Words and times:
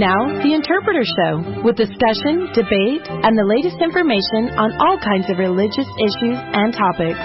Now, 0.00 0.16
The 0.42 0.54
Interpreter 0.54 1.04
Show, 1.04 1.60
with 1.62 1.76
discussion, 1.76 2.48
debate, 2.54 3.04
and 3.06 3.36
the 3.36 3.44
latest 3.44 3.76
information 3.82 4.48
on 4.56 4.72
all 4.80 4.96
kinds 4.96 5.28
of 5.28 5.36
religious 5.36 5.84
issues 6.00 6.40
and 6.40 6.72
topics. 6.72 7.20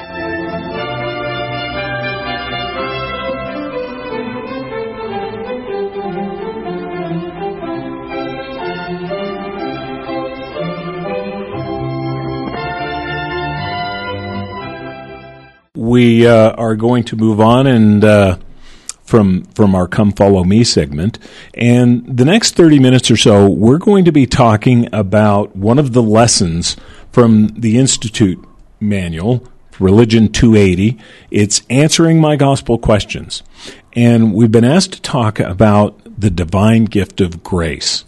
We 15.78 16.28
uh, 16.28 16.51
are 16.57 16.75
going 16.75 17.05
to 17.05 17.15
move 17.15 17.39
on 17.39 17.68
and 17.68 18.04
uh, 18.04 18.37
from 19.16 19.45
from 19.55 19.74
our 19.75 19.87
come 19.87 20.11
follow 20.11 20.43
me 20.43 20.61
segment. 20.61 21.18
And 21.54 22.18
the 22.18 22.25
next 22.25 22.55
30 22.55 22.79
minutes 22.79 23.10
or 23.10 23.15
so 23.15 23.47
we're 23.47 23.78
going 23.78 24.04
to 24.04 24.11
be 24.11 24.25
talking 24.25 24.89
about 24.91 25.55
one 25.55 25.79
of 25.79 25.93
the 25.93 26.04
lessons 26.04 26.75
from 27.14 27.47
the 27.57 27.78
institute 27.78 28.43
manual 28.82 29.47
religion 29.79 30.28
280 30.29 30.97
it's 31.32 31.61
answering 31.69 32.19
my 32.19 32.36
gospel 32.36 32.78
questions. 32.78 33.41
And 33.94 34.33
we've 34.33 34.52
been 34.52 34.66
asked 34.66 34.91
to 34.91 35.02
talk 35.02 35.39
about 35.39 35.97
the 36.19 36.30
divine 36.30 36.83
gift 36.83 37.22
of 37.22 37.41
grace 37.41 38.03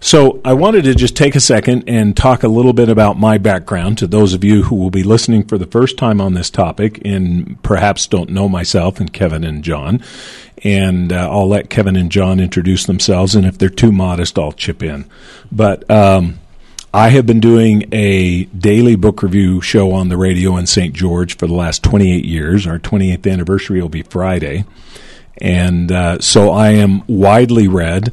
so 0.00 0.40
I 0.44 0.52
wanted 0.52 0.84
to 0.84 0.94
just 0.94 1.16
take 1.16 1.34
a 1.34 1.40
second 1.40 1.84
and 1.86 2.16
talk 2.16 2.42
a 2.42 2.48
little 2.48 2.72
bit 2.72 2.88
about 2.88 3.18
my 3.18 3.38
background 3.38 3.98
to 3.98 4.06
those 4.06 4.34
of 4.34 4.44
you 4.44 4.64
who 4.64 4.76
will 4.76 4.90
be 4.90 5.02
listening 5.02 5.44
for 5.44 5.58
the 5.58 5.66
first 5.66 5.96
time 5.96 6.20
on 6.20 6.34
this 6.34 6.50
topic 6.50 7.00
and 7.04 7.62
perhaps 7.62 8.06
don't 8.06 8.30
know 8.30 8.48
myself 8.48 9.00
and 9.00 9.12
Kevin 9.12 9.44
and 9.44 9.62
John. 9.64 10.02
And 10.62 11.12
uh, 11.12 11.30
I'll 11.30 11.48
let 11.48 11.70
Kevin 11.70 11.96
and 11.96 12.12
John 12.12 12.38
introduce 12.38 12.84
themselves, 12.84 13.34
and 13.34 13.46
if 13.46 13.56
they're 13.56 13.70
too 13.70 13.92
modest, 13.92 14.38
I'll 14.38 14.52
chip 14.52 14.82
in. 14.82 15.06
But 15.50 15.90
um, 15.90 16.38
I 16.92 17.08
have 17.10 17.24
been 17.24 17.40
doing 17.40 17.88
a 17.92 18.44
daily 18.44 18.96
book 18.96 19.22
review 19.22 19.62
show 19.62 19.92
on 19.92 20.10
the 20.10 20.18
radio 20.18 20.56
in 20.56 20.66
St. 20.66 20.92
George 20.92 21.36
for 21.36 21.46
the 21.46 21.54
last 21.54 21.82
28 21.82 22.24
years. 22.24 22.66
Our 22.66 22.78
28th 22.78 23.30
anniversary 23.30 23.80
will 23.80 23.88
be 23.88 24.02
Friday. 24.02 24.64
And 25.38 25.90
uh, 25.90 26.18
so 26.18 26.50
I 26.50 26.70
am 26.70 27.02
widely 27.06 27.68
read 27.68 28.12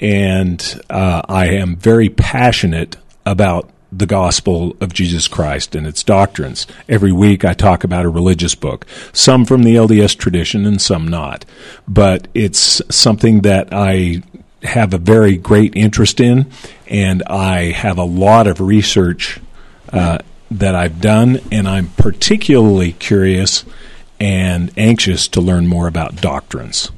and 0.00 0.80
uh, 0.88 1.22
I 1.28 1.48
am 1.48 1.76
very 1.76 2.08
passionate 2.08 2.96
about 3.26 3.70
the 3.92 4.06
gospel 4.06 4.76
of 4.80 4.92
Jesus 4.92 5.28
Christ 5.28 5.74
and 5.74 5.86
its 5.86 6.02
doctrines. 6.02 6.66
Every 6.88 7.12
week 7.12 7.44
I 7.44 7.54
talk 7.54 7.84
about 7.84 8.04
a 8.04 8.08
religious 8.08 8.54
book, 8.54 8.86
some 9.12 9.44
from 9.44 9.62
the 9.62 9.74
LDS 9.74 10.16
tradition 10.16 10.64
and 10.64 10.80
some 10.80 11.08
not. 11.08 11.44
But 11.88 12.28
it's 12.34 12.80
something 12.94 13.40
that 13.40 13.68
I 13.72 14.22
have 14.62 14.94
a 14.94 14.98
very 14.98 15.36
great 15.36 15.74
interest 15.74 16.20
in, 16.20 16.50
and 16.86 17.22
I 17.24 17.72
have 17.72 17.98
a 17.98 18.04
lot 18.04 18.46
of 18.46 18.60
research 18.60 19.40
uh, 19.92 20.18
that 20.50 20.74
I've 20.74 21.00
done, 21.00 21.40
and 21.50 21.66
I'm 21.68 21.88
particularly 21.90 22.92
curious 22.92 23.64
and 24.20 24.70
anxious 24.76 25.28
to 25.28 25.40
learn 25.40 25.66
more 25.66 25.88
about 25.88 26.20
doctrines. 26.20 26.90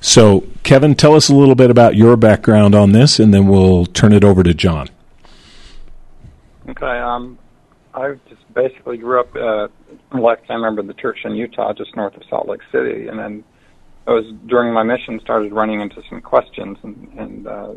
So, 0.00 0.44
Kevin, 0.62 0.94
tell 0.94 1.14
us 1.14 1.28
a 1.28 1.34
little 1.34 1.54
bit 1.54 1.70
about 1.70 1.96
your 1.96 2.16
background 2.16 2.74
on 2.74 2.92
this, 2.92 3.18
and 3.18 3.32
then 3.32 3.48
we'll 3.48 3.86
turn 3.86 4.12
it 4.12 4.24
over 4.24 4.42
to 4.42 4.54
John. 4.54 4.88
Okay. 6.68 6.86
Um, 6.86 7.38
I 7.94 8.14
just 8.28 8.42
basically 8.54 8.96
grew 8.96 9.20
up 9.20 9.34
uh, 9.34 9.68
a 10.12 10.20
lifetime 10.20 10.60
member 10.60 10.80
of 10.80 10.86
the 10.86 10.94
church 10.94 11.18
in 11.24 11.34
Utah, 11.34 11.72
just 11.72 11.96
north 11.96 12.14
of 12.16 12.22
Salt 12.28 12.48
Lake 12.48 12.60
City, 12.70 13.08
and 13.08 13.18
then 13.18 13.44
I 14.06 14.12
was 14.12 14.24
during 14.46 14.72
my 14.72 14.82
mission 14.82 15.20
started 15.20 15.52
running 15.52 15.80
into 15.80 16.02
some 16.08 16.20
questions, 16.20 16.78
and 16.82 17.08
and 17.18 17.46
uh, 17.46 17.74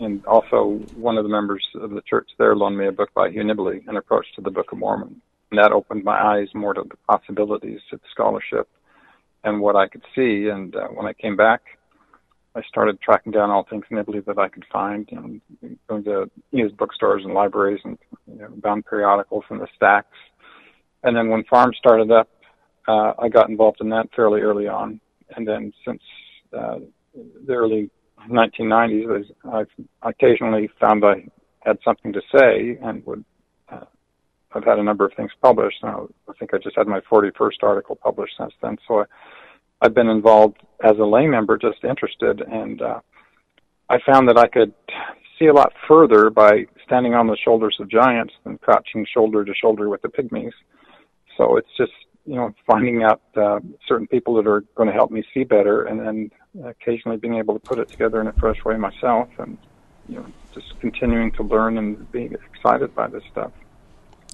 and 0.00 0.24
also 0.26 0.80
one 0.96 1.18
of 1.18 1.24
the 1.24 1.28
members 1.28 1.64
of 1.74 1.90
the 1.90 2.02
church 2.02 2.28
there 2.38 2.56
loaned 2.56 2.78
me 2.78 2.86
a 2.86 2.92
book 2.92 3.12
by 3.14 3.30
Hugh 3.30 3.42
Nibley, 3.42 3.86
An 3.88 3.96
Approach 3.96 4.26
to 4.36 4.40
the 4.40 4.50
Book 4.50 4.72
of 4.72 4.78
Mormon, 4.78 5.20
and 5.50 5.58
that 5.58 5.72
opened 5.72 6.04
my 6.04 6.18
eyes 6.18 6.48
more 6.54 6.74
to 6.74 6.82
the 6.82 6.96
possibilities 7.08 7.80
of 7.92 8.00
scholarship 8.10 8.68
and 9.48 9.60
what 9.60 9.76
I 9.76 9.88
could 9.88 10.04
see. 10.14 10.48
And 10.48 10.74
uh, 10.74 10.88
when 10.88 11.06
I 11.06 11.12
came 11.12 11.36
back, 11.36 11.62
I 12.54 12.62
started 12.62 13.00
tracking 13.00 13.32
down 13.32 13.50
all 13.50 13.66
things 13.68 13.84
Nibley 13.90 14.24
that 14.24 14.38
I 14.38 14.48
could 14.48 14.64
find, 14.72 15.08
and 15.12 15.40
going 15.88 16.04
to 16.04 16.30
used 16.50 16.76
bookstores 16.76 17.24
and 17.24 17.34
libraries 17.34 17.80
and 17.84 17.98
you 18.26 18.40
know, 18.40 18.48
bound 18.56 18.86
periodicals 18.86 19.44
in 19.50 19.58
the 19.58 19.68
stacks. 19.76 20.16
And 21.04 21.16
then 21.16 21.28
when 21.28 21.44
FARMS 21.44 21.76
started 21.76 22.10
up, 22.10 22.28
uh, 22.88 23.12
I 23.18 23.28
got 23.28 23.48
involved 23.48 23.80
in 23.80 23.90
that 23.90 24.08
fairly 24.16 24.40
early 24.40 24.66
on. 24.66 25.00
And 25.36 25.46
then 25.46 25.72
since 25.86 26.02
uh, 26.56 26.78
the 27.14 27.52
early 27.52 27.90
1990s, 28.28 29.26
I've 29.52 29.68
occasionally 30.02 30.68
found 30.80 31.04
I 31.04 31.26
had 31.60 31.78
something 31.84 32.12
to 32.12 32.20
say 32.34 32.78
and 32.82 33.04
would. 33.06 33.24
I've 34.52 34.64
had 34.64 34.78
a 34.78 34.82
number 34.82 35.04
of 35.04 35.12
things 35.14 35.30
published. 35.42 35.82
Now, 35.82 36.08
I 36.28 36.32
think 36.38 36.54
I 36.54 36.58
just 36.58 36.76
had 36.76 36.86
my 36.86 37.00
41st 37.00 37.62
article 37.62 37.96
published 37.96 38.34
since 38.38 38.52
then. 38.62 38.78
So 38.86 39.00
I, 39.00 39.04
I've 39.82 39.94
been 39.94 40.08
involved 40.08 40.58
as 40.82 40.98
a 40.98 41.04
lay 41.04 41.26
member, 41.26 41.58
just 41.58 41.84
interested, 41.84 42.40
and 42.40 42.80
uh, 42.80 43.00
I 43.88 43.98
found 44.04 44.28
that 44.28 44.38
I 44.38 44.48
could 44.48 44.72
see 45.38 45.46
a 45.46 45.52
lot 45.52 45.72
further 45.86 46.30
by 46.30 46.66
standing 46.84 47.14
on 47.14 47.26
the 47.26 47.36
shoulders 47.36 47.76
of 47.80 47.88
giants 47.88 48.34
than 48.44 48.58
crouching 48.58 49.06
shoulder 49.12 49.44
to 49.44 49.54
shoulder 49.54 49.88
with 49.88 50.02
the 50.02 50.08
pygmies. 50.08 50.52
So 51.36 51.56
it's 51.56 51.68
just 51.76 51.92
you 52.26 52.34
know 52.34 52.54
finding 52.66 53.02
out 53.02 53.22
uh, 53.36 53.60
certain 53.86 54.06
people 54.06 54.34
that 54.34 54.46
are 54.46 54.62
going 54.74 54.88
to 54.88 54.92
help 54.92 55.10
me 55.10 55.22
see 55.32 55.44
better, 55.44 55.84
and 55.84 56.00
then 56.00 56.30
occasionally 56.64 57.16
being 57.16 57.36
able 57.36 57.54
to 57.54 57.60
put 57.60 57.78
it 57.78 57.88
together 57.88 58.20
in 58.20 58.26
a 58.26 58.32
fresh 58.34 58.64
way 58.64 58.76
myself, 58.76 59.28
and 59.38 59.56
you 60.08 60.16
know 60.16 60.26
just 60.52 60.78
continuing 60.80 61.30
to 61.32 61.42
learn 61.42 61.78
and 61.78 62.10
being 62.10 62.34
excited 62.52 62.94
by 62.94 63.06
this 63.06 63.22
stuff. 63.30 63.52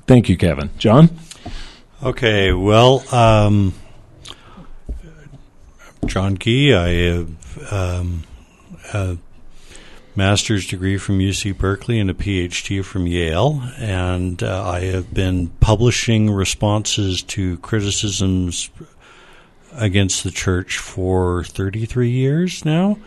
Thank 0.06 0.28
you, 0.28 0.37
Kevin. 0.37 0.70
John. 0.78 1.10
Okay, 2.03 2.53
well, 2.53 3.03
um, 3.15 3.72
John 6.06 6.37
Gee, 6.37 6.75
I 6.75 6.88
have 6.88 7.72
um, 7.72 8.25
a 8.92 9.16
master's 10.15 10.66
degree 10.66 10.98
from 10.98 11.19
UC 11.19 11.56
Berkeley 11.56 11.98
and 11.98 12.10
a 12.10 12.15
PhD 12.15 12.84
from 12.84 13.06
Yale, 13.06 13.62
and 13.78 14.42
uh, 14.42 14.69
I 14.69 14.81
have 14.81 15.15
been 15.15 15.48
publishing 15.60 16.31
responses 16.31 17.22
to 17.22 17.56
criticisms 17.59 18.71
against 19.72 20.22
the 20.22 20.31
church 20.31 20.78
for 20.78 21.44
33 21.44 22.10
years 22.10 22.65
now. 22.65 22.98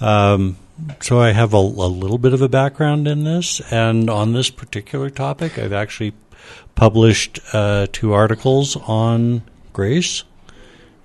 Um, 0.00 0.56
so 1.00 1.20
I 1.20 1.32
have 1.32 1.54
a, 1.54 1.58
a, 1.58 1.88
little 1.88 2.18
bit 2.18 2.34
of 2.34 2.42
a 2.42 2.48
background 2.48 3.08
in 3.08 3.24
this, 3.24 3.60
and 3.72 4.08
on 4.10 4.32
this 4.32 4.50
particular 4.50 5.10
topic, 5.10 5.58
I've 5.58 5.72
actually 5.72 6.12
published 6.74 7.40
uh, 7.52 7.86
two 7.92 8.12
articles 8.12 8.76
on 8.76 9.42
grace 9.72 10.24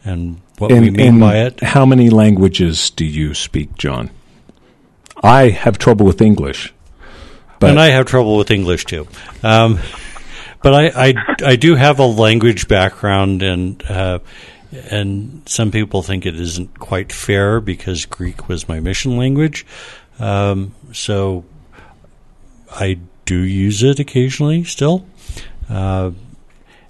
and 0.04 0.42
what 0.58 0.72
and, 0.72 0.82
we 0.82 0.90
mean 0.90 1.20
by 1.20 1.38
it. 1.38 1.62
How 1.62 1.86
many 1.86 2.10
languages 2.10 2.90
do 2.90 3.06
you 3.06 3.34
speak, 3.34 3.78
John? 3.78 4.10
I 5.24 5.50
have 5.50 5.78
trouble 5.78 6.06
with 6.06 6.22
English. 6.22 6.74
and 7.62 7.80
I 7.80 7.88
have 7.88 8.06
trouble 8.08 8.38
with 8.38 8.50
English 8.52 8.86
too. 8.86 9.08
Um, 9.44 9.80
but 10.64 10.74
I, 10.74 11.08
I, 11.10 11.14
I, 11.46 11.56
do 11.56 11.76
have 11.76 12.00
a 12.00 12.06
language 12.06 12.68
background, 12.68 13.42
and 13.44 13.84
uh, 13.90 14.20
and 14.72 15.44
some 15.48 15.72
people 15.72 16.02
think 16.02 16.26
it 16.26 16.40
isn't 16.40 16.80
quite 16.80 17.12
fair 17.12 17.60
because 17.60 18.06
Greek 18.06 18.48
was 18.48 18.68
my 18.68 18.80
mission 18.80 19.18
language. 19.18 19.66
Um, 20.20 20.74
so 20.94 21.46
I 22.72 23.00
do 23.26 23.38
use 23.38 23.84
it 23.84 24.00
occasionally 24.00 24.64
still, 24.64 25.06
uh, 25.72 26.12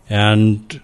and 0.10 0.82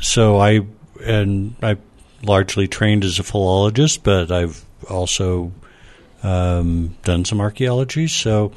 so 0.00 0.38
I 0.38 0.60
and 1.04 1.54
I 1.62 1.76
largely 2.22 2.68
trained 2.68 3.04
as 3.04 3.18
a 3.18 3.22
philologist, 3.22 4.02
but 4.02 4.30
I've 4.30 4.64
also 4.88 5.52
um, 6.22 6.96
done 7.04 7.24
some 7.24 7.40
archaeology. 7.40 8.08
So, 8.08 8.52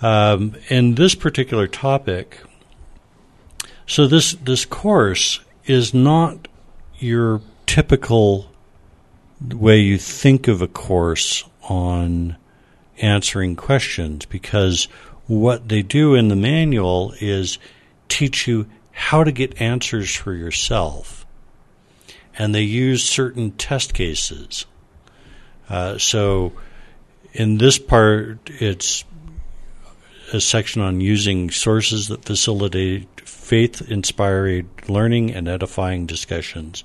um, 0.00 0.54
in 0.68 0.94
this 0.94 1.14
particular 1.14 1.66
topic, 1.66 2.40
so 3.86 4.06
this 4.06 4.34
this 4.34 4.64
course 4.64 5.40
is 5.66 5.92
not 5.92 6.48
your 6.98 7.40
typical 7.66 8.50
way 9.40 9.78
you 9.78 9.98
think 9.98 10.48
of 10.48 10.62
a 10.62 10.68
course 10.68 11.44
on 11.68 12.36
answering 12.98 13.56
questions 13.56 14.26
because 14.26 14.88
what 15.30 15.68
they 15.68 15.80
do 15.80 16.16
in 16.16 16.26
the 16.26 16.34
manual 16.34 17.14
is 17.20 17.60
teach 18.08 18.48
you 18.48 18.66
how 18.90 19.22
to 19.22 19.30
get 19.30 19.62
answers 19.62 20.12
for 20.12 20.34
yourself. 20.34 21.24
And 22.36 22.52
they 22.52 22.62
use 22.62 23.04
certain 23.04 23.52
test 23.52 23.94
cases. 23.94 24.66
Uh, 25.68 25.98
so 25.98 26.52
in 27.32 27.58
this 27.58 27.78
part, 27.78 28.40
it's 28.46 29.04
a 30.32 30.40
section 30.40 30.82
on 30.82 31.00
using 31.00 31.52
sources 31.52 32.08
that 32.08 32.24
facilitate 32.24 33.20
faith 33.20 33.88
inspired 33.88 34.66
learning 34.88 35.32
and 35.32 35.46
edifying 35.46 36.06
discussions. 36.06 36.82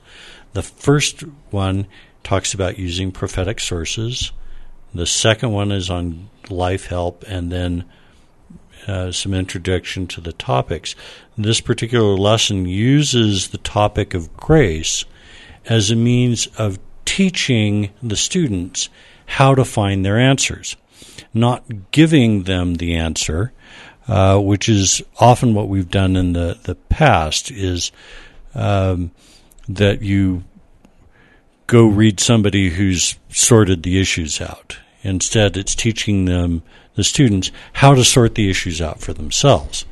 The 0.53 0.62
first 0.62 1.21
one 1.50 1.88
talks 2.24 2.53
about 2.53 2.77
using 2.77 3.12
prophetic 3.12 3.59
sources. 3.59 4.31
The 4.94 5.07
second 5.07 5.51
one 5.51 5.71
is 5.71 5.89
on 5.89 6.30
life 6.51 6.86
help, 6.86 7.24
and 7.27 7.51
then 7.51 7.86
uh, 8.87 9.11
some 9.11 9.33
introduction 9.33 10.07
to 10.07 10.21
the 10.21 10.33
topics. 10.33 10.95
This 11.37 11.61
particular 11.61 12.15
lesson 12.15 12.65
uses 12.65 13.49
the 13.49 13.57
topic 13.57 14.13
of 14.13 14.35
grace 14.37 15.05
as 15.65 15.91
a 15.91 15.95
means 15.95 16.47
of 16.57 16.79
teaching 17.05 17.91
the 18.01 18.15
students 18.15 18.89
how 19.25 19.55
to 19.55 19.65
find 19.65 20.05
their 20.05 20.19
answers, 20.19 20.75
not 21.33 21.91
giving 21.91 22.43
them 22.43 22.75
the 22.75 22.95
answer, 22.95 23.51
uh, 24.07 24.39
which 24.39 24.69
is 24.69 25.01
often 25.19 25.53
what 25.53 25.67
we've 25.67 25.89
done 25.89 26.15
in 26.15 26.33
the, 26.33 26.57
the 26.63 26.75
past, 26.75 27.51
is 27.51 27.91
um, 28.53 29.11
that 29.67 30.01
you 30.01 30.43
go 31.67 31.88
read 31.88 32.19
somebody 32.19 32.69
who's 32.69 33.17
sorted 33.29 33.83
the 33.83 33.99
issues 33.99 34.39
out. 34.39 34.77
Instead, 35.01 35.57
it's 35.57 35.75
teaching 35.75 36.25
them, 36.25 36.63
the 36.95 37.03
students, 37.03 37.51
how 37.74 37.94
to 37.94 38.03
sort 38.03 38.36
the 38.36 38.50
issues 38.50 38.81
out 38.81 39.00
for 39.00 39.13
themselves. 39.13 39.86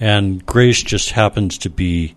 And 0.00 0.44
grace 0.44 0.82
just 0.82 1.10
happens 1.10 1.58
to 1.58 1.70
be 1.70 2.16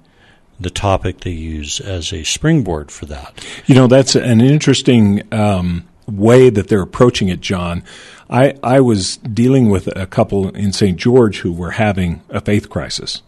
the 0.60 0.69
topic 0.69 1.22
they 1.22 1.31
use 1.31 1.80
as 1.80 2.13
a 2.13 2.24
springboard 2.24 2.92
for 2.92 3.06
that. 3.07 3.45
You 3.66 3.75
know, 3.75 3.88
that's 3.88 4.16
an 4.16 4.42
interesting 4.42 5.24
um, 5.33 5.88
way 6.07 6.50
that 6.50 6.68
they're 6.68 6.81
approaching 6.81 7.30
it, 7.30 7.42
John. 7.42 7.83
I, 8.30 8.56
I 8.63 8.80
was 8.80 9.18
dealing 9.18 9.69
with 9.69 9.88
a 9.95 10.07
couple 10.07 10.50
in 10.50 10.72
St. 10.72 10.98
George 10.98 11.39
who 11.39 11.51
were 11.51 11.72
having 11.72 12.22
a 12.30 12.39
faith 12.42 12.69
crisis. 12.69 13.22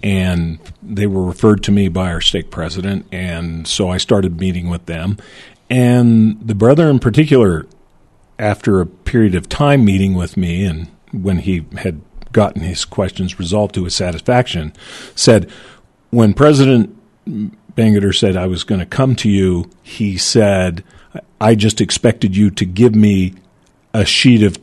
And 0.00 0.60
they 0.80 1.08
were 1.08 1.24
referred 1.24 1.64
to 1.64 1.72
me 1.72 1.88
by 1.88 2.12
our 2.12 2.20
stake 2.20 2.50
president. 2.50 3.06
And 3.10 3.66
so 3.66 3.90
I 3.90 3.96
started 3.96 4.38
meeting 4.38 4.68
with 4.68 4.86
them. 4.86 5.16
And 5.68 6.40
the 6.46 6.54
brother 6.54 6.88
in 6.88 7.00
particular, 7.00 7.66
after 8.38 8.80
a 8.80 8.86
period 9.08 9.34
of 9.34 9.48
time 9.48 9.86
meeting 9.86 10.12
with 10.12 10.36
me, 10.36 10.66
and 10.66 10.86
when 11.12 11.38
he 11.38 11.64
had 11.78 12.02
gotten 12.30 12.60
his 12.60 12.84
questions 12.84 13.38
resolved 13.38 13.74
to 13.74 13.84
his 13.84 13.94
satisfaction, 13.94 14.74
said, 15.14 15.50
When 16.10 16.34
President 16.34 16.94
Bangerter 17.74 18.14
said 18.14 18.36
I 18.36 18.46
was 18.46 18.64
going 18.64 18.80
to 18.80 18.86
come 18.86 19.16
to 19.16 19.30
you, 19.30 19.70
he 19.82 20.18
said, 20.18 20.84
I 21.40 21.54
just 21.54 21.80
expected 21.80 22.36
you 22.36 22.50
to 22.50 22.66
give 22.66 22.94
me 22.94 23.34
a 23.94 24.04
sheet 24.04 24.42
of 24.42 24.58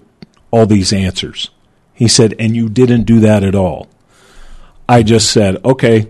all 0.51 0.67
these 0.67 0.93
answers. 0.93 1.49
He 1.95 2.07
said, 2.07 2.35
and 2.37 2.55
you 2.55 2.69
didn't 2.69 3.05
do 3.05 3.19
that 3.21 3.43
at 3.43 3.55
all. 3.55 3.89
I 4.87 5.01
just 5.01 5.31
said, 5.31 5.63
okay, 5.65 6.07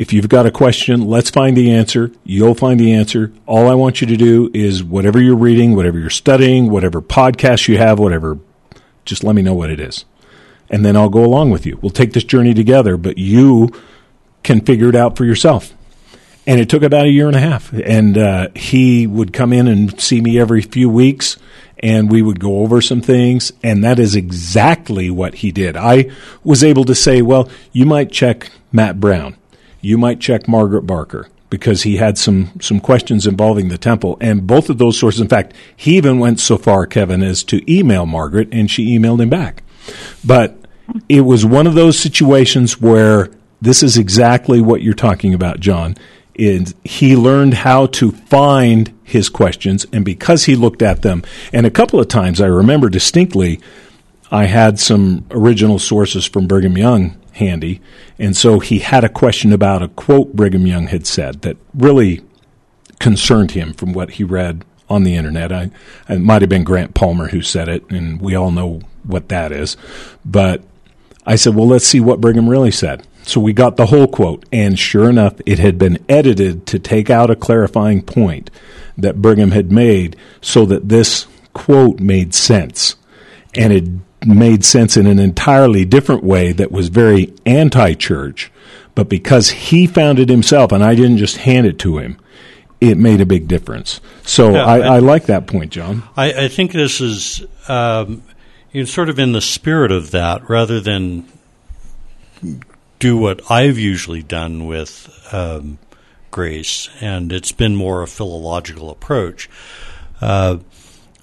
if 0.00 0.14
you've 0.14 0.30
got 0.30 0.46
a 0.46 0.50
question, 0.50 1.06
let's 1.06 1.28
find 1.28 1.54
the 1.54 1.70
answer. 1.72 2.10
You'll 2.24 2.54
find 2.54 2.80
the 2.80 2.94
answer. 2.94 3.34
All 3.44 3.68
I 3.68 3.74
want 3.74 4.00
you 4.00 4.06
to 4.06 4.16
do 4.16 4.50
is 4.54 4.82
whatever 4.82 5.20
you're 5.20 5.36
reading, 5.36 5.76
whatever 5.76 5.98
you're 5.98 6.08
studying, 6.08 6.70
whatever 6.70 7.02
podcast 7.02 7.68
you 7.68 7.76
have, 7.76 7.98
whatever, 7.98 8.38
just 9.04 9.22
let 9.22 9.34
me 9.34 9.42
know 9.42 9.52
what 9.52 9.68
it 9.68 9.78
is. 9.78 10.06
And 10.70 10.86
then 10.86 10.96
I'll 10.96 11.10
go 11.10 11.22
along 11.22 11.50
with 11.50 11.66
you. 11.66 11.78
We'll 11.82 11.90
take 11.90 12.14
this 12.14 12.24
journey 12.24 12.54
together, 12.54 12.96
but 12.96 13.18
you 13.18 13.74
can 14.42 14.62
figure 14.62 14.88
it 14.88 14.94
out 14.94 15.18
for 15.18 15.26
yourself. 15.26 15.74
And 16.46 16.58
it 16.58 16.70
took 16.70 16.82
about 16.82 17.04
a 17.04 17.10
year 17.10 17.26
and 17.26 17.36
a 17.36 17.40
half. 17.40 17.70
And 17.70 18.16
uh, 18.16 18.48
he 18.56 19.06
would 19.06 19.34
come 19.34 19.52
in 19.52 19.68
and 19.68 20.00
see 20.00 20.22
me 20.22 20.40
every 20.40 20.62
few 20.62 20.88
weeks 20.88 21.36
and 21.78 22.10
we 22.10 22.22
would 22.22 22.40
go 22.40 22.60
over 22.60 22.80
some 22.80 23.02
things. 23.02 23.52
And 23.62 23.84
that 23.84 23.98
is 23.98 24.16
exactly 24.16 25.10
what 25.10 25.34
he 25.34 25.52
did. 25.52 25.76
I 25.76 26.10
was 26.42 26.64
able 26.64 26.86
to 26.86 26.94
say, 26.94 27.20
well, 27.20 27.50
you 27.72 27.84
might 27.84 28.10
check 28.10 28.50
Matt 28.72 28.98
Brown. 28.98 29.36
You 29.80 29.98
might 29.98 30.20
check 30.20 30.48
Margaret 30.48 30.82
Barker 30.82 31.28
because 31.48 31.82
he 31.82 31.96
had 31.96 32.16
some, 32.16 32.52
some 32.60 32.80
questions 32.80 33.26
involving 33.26 33.68
the 33.68 33.78
temple. 33.78 34.16
And 34.20 34.46
both 34.46 34.70
of 34.70 34.78
those 34.78 34.98
sources, 34.98 35.20
in 35.20 35.28
fact, 35.28 35.52
he 35.76 35.96
even 35.96 36.18
went 36.18 36.38
so 36.40 36.56
far, 36.56 36.86
Kevin, 36.86 37.22
as 37.22 37.42
to 37.44 37.72
email 37.72 38.06
Margaret 38.06 38.48
and 38.52 38.70
she 38.70 38.96
emailed 38.96 39.20
him 39.20 39.30
back. 39.30 39.62
But 40.24 40.56
it 41.08 41.22
was 41.22 41.44
one 41.44 41.66
of 41.66 41.74
those 41.74 41.98
situations 41.98 42.80
where 42.80 43.30
this 43.60 43.82
is 43.82 43.98
exactly 43.98 44.60
what 44.60 44.82
you're 44.82 44.94
talking 44.94 45.34
about, 45.34 45.60
John. 45.60 45.96
Is 46.34 46.74
he 46.84 47.16
learned 47.16 47.54
how 47.54 47.86
to 47.86 48.12
find 48.12 48.96
his 49.04 49.28
questions, 49.28 49.84
and 49.92 50.04
because 50.04 50.44
he 50.44 50.56
looked 50.56 50.80
at 50.80 51.02
them, 51.02 51.22
and 51.52 51.66
a 51.66 51.70
couple 51.70 52.00
of 52.00 52.08
times 52.08 52.40
I 52.40 52.46
remember 52.46 52.88
distinctly, 52.88 53.60
I 54.30 54.46
had 54.46 54.78
some 54.78 55.26
original 55.32 55.78
sources 55.78 56.24
from 56.24 56.46
Brigham 56.46 56.78
Young 56.78 57.19
handy, 57.32 57.80
and 58.18 58.36
so 58.36 58.58
he 58.58 58.80
had 58.80 59.04
a 59.04 59.08
question 59.08 59.52
about 59.52 59.82
a 59.82 59.88
quote 59.88 60.34
Brigham 60.34 60.66
Young 60.66 60.86
had 60.88 61.06
said 61.06 61.42
that 61.42 61.56
really 61.74 62.22
concerned 62.98 63.52
him 63.52 63.72
from 63.72 63.92
what 63.92 64.12
he 64.12 64.24
read 64.24 64.64
on 64.88 65.04
the 65.04 65.16
internet. 65.16 65.52
I, 65.52 65.70
it 66.08 66.20
might 66.20 66.42
have 66.42 66.48
been 66.48 66.64
Grant 66.64 66.94
Palmer 66.94 67.28
who 67.28 67.42
said 67.42 67.68
it, 67.68 67.88
and 67.90 68.20
we 68.20 68.34
all 68.34 68.50
know 68.50 68.80
what 69.04 69.28
that 69.28 69.52
is. 69.52 69.76
But 70.24 70.62
I 71.24 71.36
said, 71.36 71.54
well, 71.54 71.68
let's 71.68 71.86
see 71.86 72.00
what 72.00 72.20
Brigham 72.20 72.48
really 72.48 72.72
said. 72.72 73.06
So 73.22 73.40
we 73.40 73.52
got 73.52 73.76
the 73.76 73.86
whole 73.86 74.08
quote, 74.08 74.44
and 74.50 74.78
sure 74.78 75.08
enough, 75.08 75.34
it 75.46 75.58
had 75.58 75.78
been 75.78 76.04
edited 76.08 76.66
to 76.66 76.78
take 76.78 77.10
out 77.10 77.30
a 77.30 77.36
clarifying 77.36 78.02
point 78.02 78.50
that 78.96 79.22
Brigham 79.22 79.52
had 79.52 79.70
made 79.70 80.16
so 80.40 80.66
that 80.66 80.88
this 80.88 81.26
quote 81.52 82.00
made 82.00 82.34
sense. 82.34 82.96
And 83.54 83.72
it 83.72 83.84
made 84.26 84.64
sense 84.64 84.96
in 84.96 85.06
an 85.06 85.18
entirely 85.18 85.84
different 85.84 86.22
way 86.22 86.52
that 86.52 86.70
was 86.70 86.88
very 86.88 87.32
anti 87.46 87.94
church. 87.94 88.52
But 88.94 89.08
because 89.08 89.50
he 89.50 89.86
found 89.86 90.18
it 90.18 90.28
himself, 90.28 90.72
and 90.72 90.82
I 90.82 90.94
didn't 90.94 91.18
just 91.18 91.38
hand 91.38 91.66
it 91.66 91.78
to 91.80 91.98
him, 91.98 92.18
it 92.80 92.98
made 92.98 93.20
a 93.20 93.26
big 93.26 93.46
difference. 93.46 94.00
So 94.22 94.52
yeah, 94.52 94.64
I, 94.64 94.78
I, 94.78 94.96
I, 94.96 94.98
like 94.98 95.26
that 95.26 95.46
point, 95.46 95.72
John. 95.72 96.02
I, 96.16 96.44
I 96.44 96.48
think 96.48 96.72
this 96.72 97.00
is 97.00 97.44
um, 97.68 98.22
sort 98.84 99.08
of 99.08 99.18
in 99.18 99.32
the 99.32 99.40
spirit 99.40 99.92
of 99.92 100.10
that, 100.10 100.48
rather 100.48 100.80
than 100.80 101.26
do 102.98 103.16
what 103.16 103.50
I've 103.50 103.78
usually 103.78 104.22
done 104.22 104.66
with 104.66 105.28
um, 105.32 105.78
grace, 106.30 106.88
and 107.00 107.32
it's 107.32 107.52
been 107.52 107.76
more 107.76 108.02
a 108.02 108.06
philological 108.06 108.90
approach. 108.90 109.48
Uh, 110.20 110.58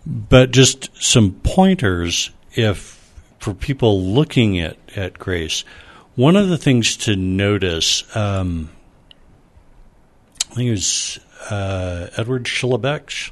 but 0.05 0.51
just 0.51 0.89
some 1.01 1.33
pointers 1.44 2.31
if 2.57 2.98
for 3.39 3.54
people 3.54 4.01
looking 4.01 4.59
at, 4.59 4.77
at 4.95 5.18
grace. 5.18 5.63
One 6.15 6.36
of 6.36 6.50
the 6.50 6.57
things 6.57 6.98
to 6.98 7.15
notice, 7.15 8.04
um, 8.15 8.69
I 10.51 10.56
think 10.56 10.68
it 10.68 10.71
was 10.71 11.19
uh, 11.51 12.09
Edward 12.18 12.45
Schillebeeckx, 12.45 13.31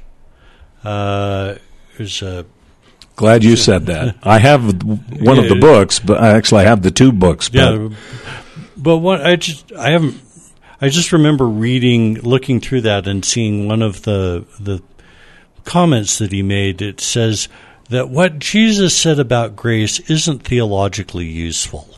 uh, 0.84 1.56
who's 1.94 2.22
a 2.22 2.46
Glad 3.16 3.44
you 3.44 3.56
said 3.56 3.86
that. 3.86 4.16
I 4.22 4.38
have 4.38 4.62
one 4.62 5.38
of 5.38 5.48
the 5.48 5.56
books, 5.58 5.98
but 5.98 6.20
I 6.20 6.36
actually 6.36 6.64
have 6.64 6.82
the 6.82 6.90
two 6.90 7.12
books. 7.12 7.48
But. 7.48 7.58
Yeah, 7.58 7.88
but 8.76 8.98
what 8.98 9.24
I 9.24 9.36
just 9.36 9.72
I 9.72 9.90
haven't. 9.90 10.20
I 10.82 10.90
just 10.90 11.12
remember 11.12 11.46
reading, 11.46 12.16
looking 12.16 12.60
through 12.60 12.82
that, 12.82 13.08
and 13.08 13.24
seeing 13.24 13.66
one 13.66 13.80
of 13.80 14.02
the 14.02 14.44
the 14.60 14.82
comments 15.64 16.18
that 16.18 16.30
he 16.30 16.42
made. 16.42 16.82
It 16.82 17.00
says 17.00 17.48
that 17.88 18.10
what 18.10 18.38
Jesus 18.38 18.96
said 18.96 19.18
about 19.18 19.56
grace 19.56 20.00
isn't 20.10 20.42
theologically 20.42 21.26
useful, 21.26 21.88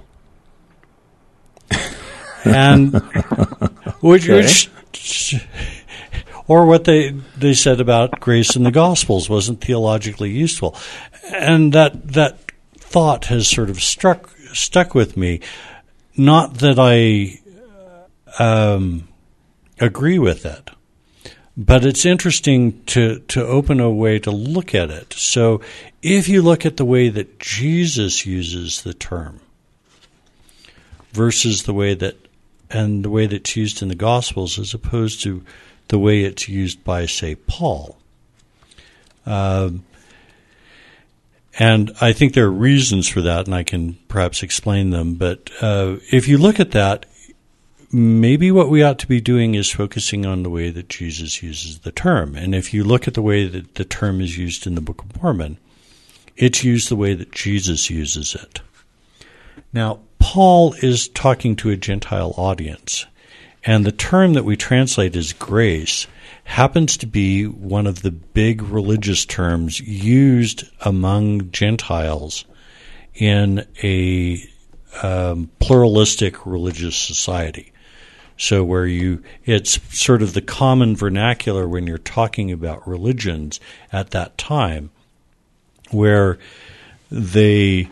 and 2.45 2.95
which, 4.01 4.29
okay. 4.29 4.43
which 4.43 4.69
or 6.47 6.65
what 6.67 6.85
they 6.85 7.11
they 7.37 7.55
said 7.55 7.81
about 7.81 8.21
grace 8.21 8.57
in 8.57 8.65
the 8.65 8.71
Gospels 8.71 9.29
wasn't 9.29 9.61
theologically 9.61 10.31
useful, 10.31 10.77
and 11.33 11.73
that 11.73 12.09
that 12.13 12.39
thought 12.77 13.27
has 13.27 13.47
sort 13.47 13.71
of 13.71 13.81
struck 13.83 14.31
stuck 14.53 14.95
with 14.95 15.17
me. 15.17 15.41
Not 16.17 16.55
that 16.55 16.79
I 16.79 17.41
um, 18.43 19.07
agree 19.79 20.19
with 20.19 20.45
it, 20.45 20.71
but 21.59 21.85
it's 21.85 22.07
interesting 22.07 22.85
to 22.85 23.19
to 23.19 23.45
open 23.45 23.81
a 23.81 23.91
way 23.91 24.21
to 24.21 24.31
look 24.31 24.77
at 24.77 24.91
it. 24.91 25.13
So, 25.13 25.61
if 26.01 26.29
you 26.29 26.41
look 26.41 26.65
at 26.65 26.77
the 26.77 26.85
way 26.85 27.09
that 27.09 27.41
Jesus 27.41 28.25
uses 28.25 28.83
the 28.83 28.95
term 28.95 29.41
versus 31.13 31.65
the 31.65 31.75
way 31.75 31.95
that 31.95 32.17
and 32.71 33.05
the 33.05 33.11
way 33.11 33.27
that's 33.27 33.57
used 33.57 33.83
in 33.83 33.89
the 33.89 33.97
Gospels, 33.97 34.57
as 34.57 34.73
opposed 34.73 35.21
to 35.25 35.45
the 35.89 35.99
way 35.99 36.21
it's 36.21 36.49
used 36.49 36.85
by, 36.85 37.07
say, 37.07 37.35
Paul. 37.35 37.97
Um, 39.27 39.85
and 41.59 41.91
I 42.01 42.13
think 42.13 42.35
there 42.35 42.45
are 42.45 42.51
reasons 42.51 43.09
for 43.09 43.23
that, 43.23 43.47
and 43.47 43.55
I 43.55 43.63
can 43.65 43.95
perhaps 44.07 44.43
explain 44.43 44.91
them. 44.91 45.15
But 45.15 45.51
uh, 45.61 45.97
if 46.13 46.29
you 46.29 46.39
look 46.39 46.61
at 46.61 46.71
that, 46.73 47.07
maybe 47.93 48.51
what 48.51 48.69
we 48.69 48.83
ought 48.83 48.99
to 48.99 49.07
be 49.07 49.21
doing 49.21 49.55
is 49.55 49.71
focusing 49.71 50.27
on 50.27 50.43
the 50.43 50.51
way 50.51 50.71
that 50.71 50.89
Jesus 50.89 51.43
uses 51.43 51.81
the 51.81 51.93
term. 51.93 52.35
And 52.35 52.55
if 52.55 52.75
you 52.75 52.85
look 52.85 53.09
at 53.09 53.15
the 53.15 53.23
way 53.23 53.47
that 53.47 53.77
the 53.77 53.85
term 53.85 54.21
is 54.21 54.37
used 54.37 54.67
in 54.67 54.75
the 54.75 54.81
Book 54.81 55.03
of 55.03 55.23
Mormon, 55.23 55.59
it's 56.37 56.65
used 56.65 56.89
the 56.89 56.97
way 56.97 57.15
that 57.15 57.33
Jesus 57.33 57.91
uses 57.91 58.35
it. 58.35 58.61
Now, 59.73 60.01
Paul 60.19 60.75
is 60.83 61.09
talking 61.09 61.57
to 61.57 61.71
a 61.71 61.77
Gentile 61.77 62.35
audience. 62.37 63.07
And 63.65 63.85
the 63.85 63.93
term 63.93 64.35
that 64.35 64.45
we 64.45 64.57
translate 64.57 65.17
as 65.17 65.33
grace 65.33 66.07
happens 66.45 66.97
to 66.99 67.07
be 67.07 67.45
one 67.45 67.87
of 67.87 68.03
the 68.03 68.11
big 68.11 68.63
religious 68.63 69.27
terms 69.27 69.81
used 69.81 70.65
among 70.81 71.51
Gentiles 71.51 72.45
in 73.15 73.67
a 73.83 74.43
um, 75.03 75.51
pluralistic 75.59 76.47
religious 76.47 76.97
society. 76.97 77.73
So 78.39 78.63
where 78.63 78.87
you, 78.87 79.23
it's 79.45 79.81
sort 79.99 80.23
of 80.23 80.33
the 80.33 80.41
common 80.41 80.95
vernacular 80.95 81.69
when 81.69 81.89
you're 81.89 81.99
talking 81.99 82.53
about 82.53 82.87
religions 82.87 83.59
at 83.93 84.13
that 84.13 84.39
time, 84.39 84.91
where 85.91 86.39
they, 87.11 87.91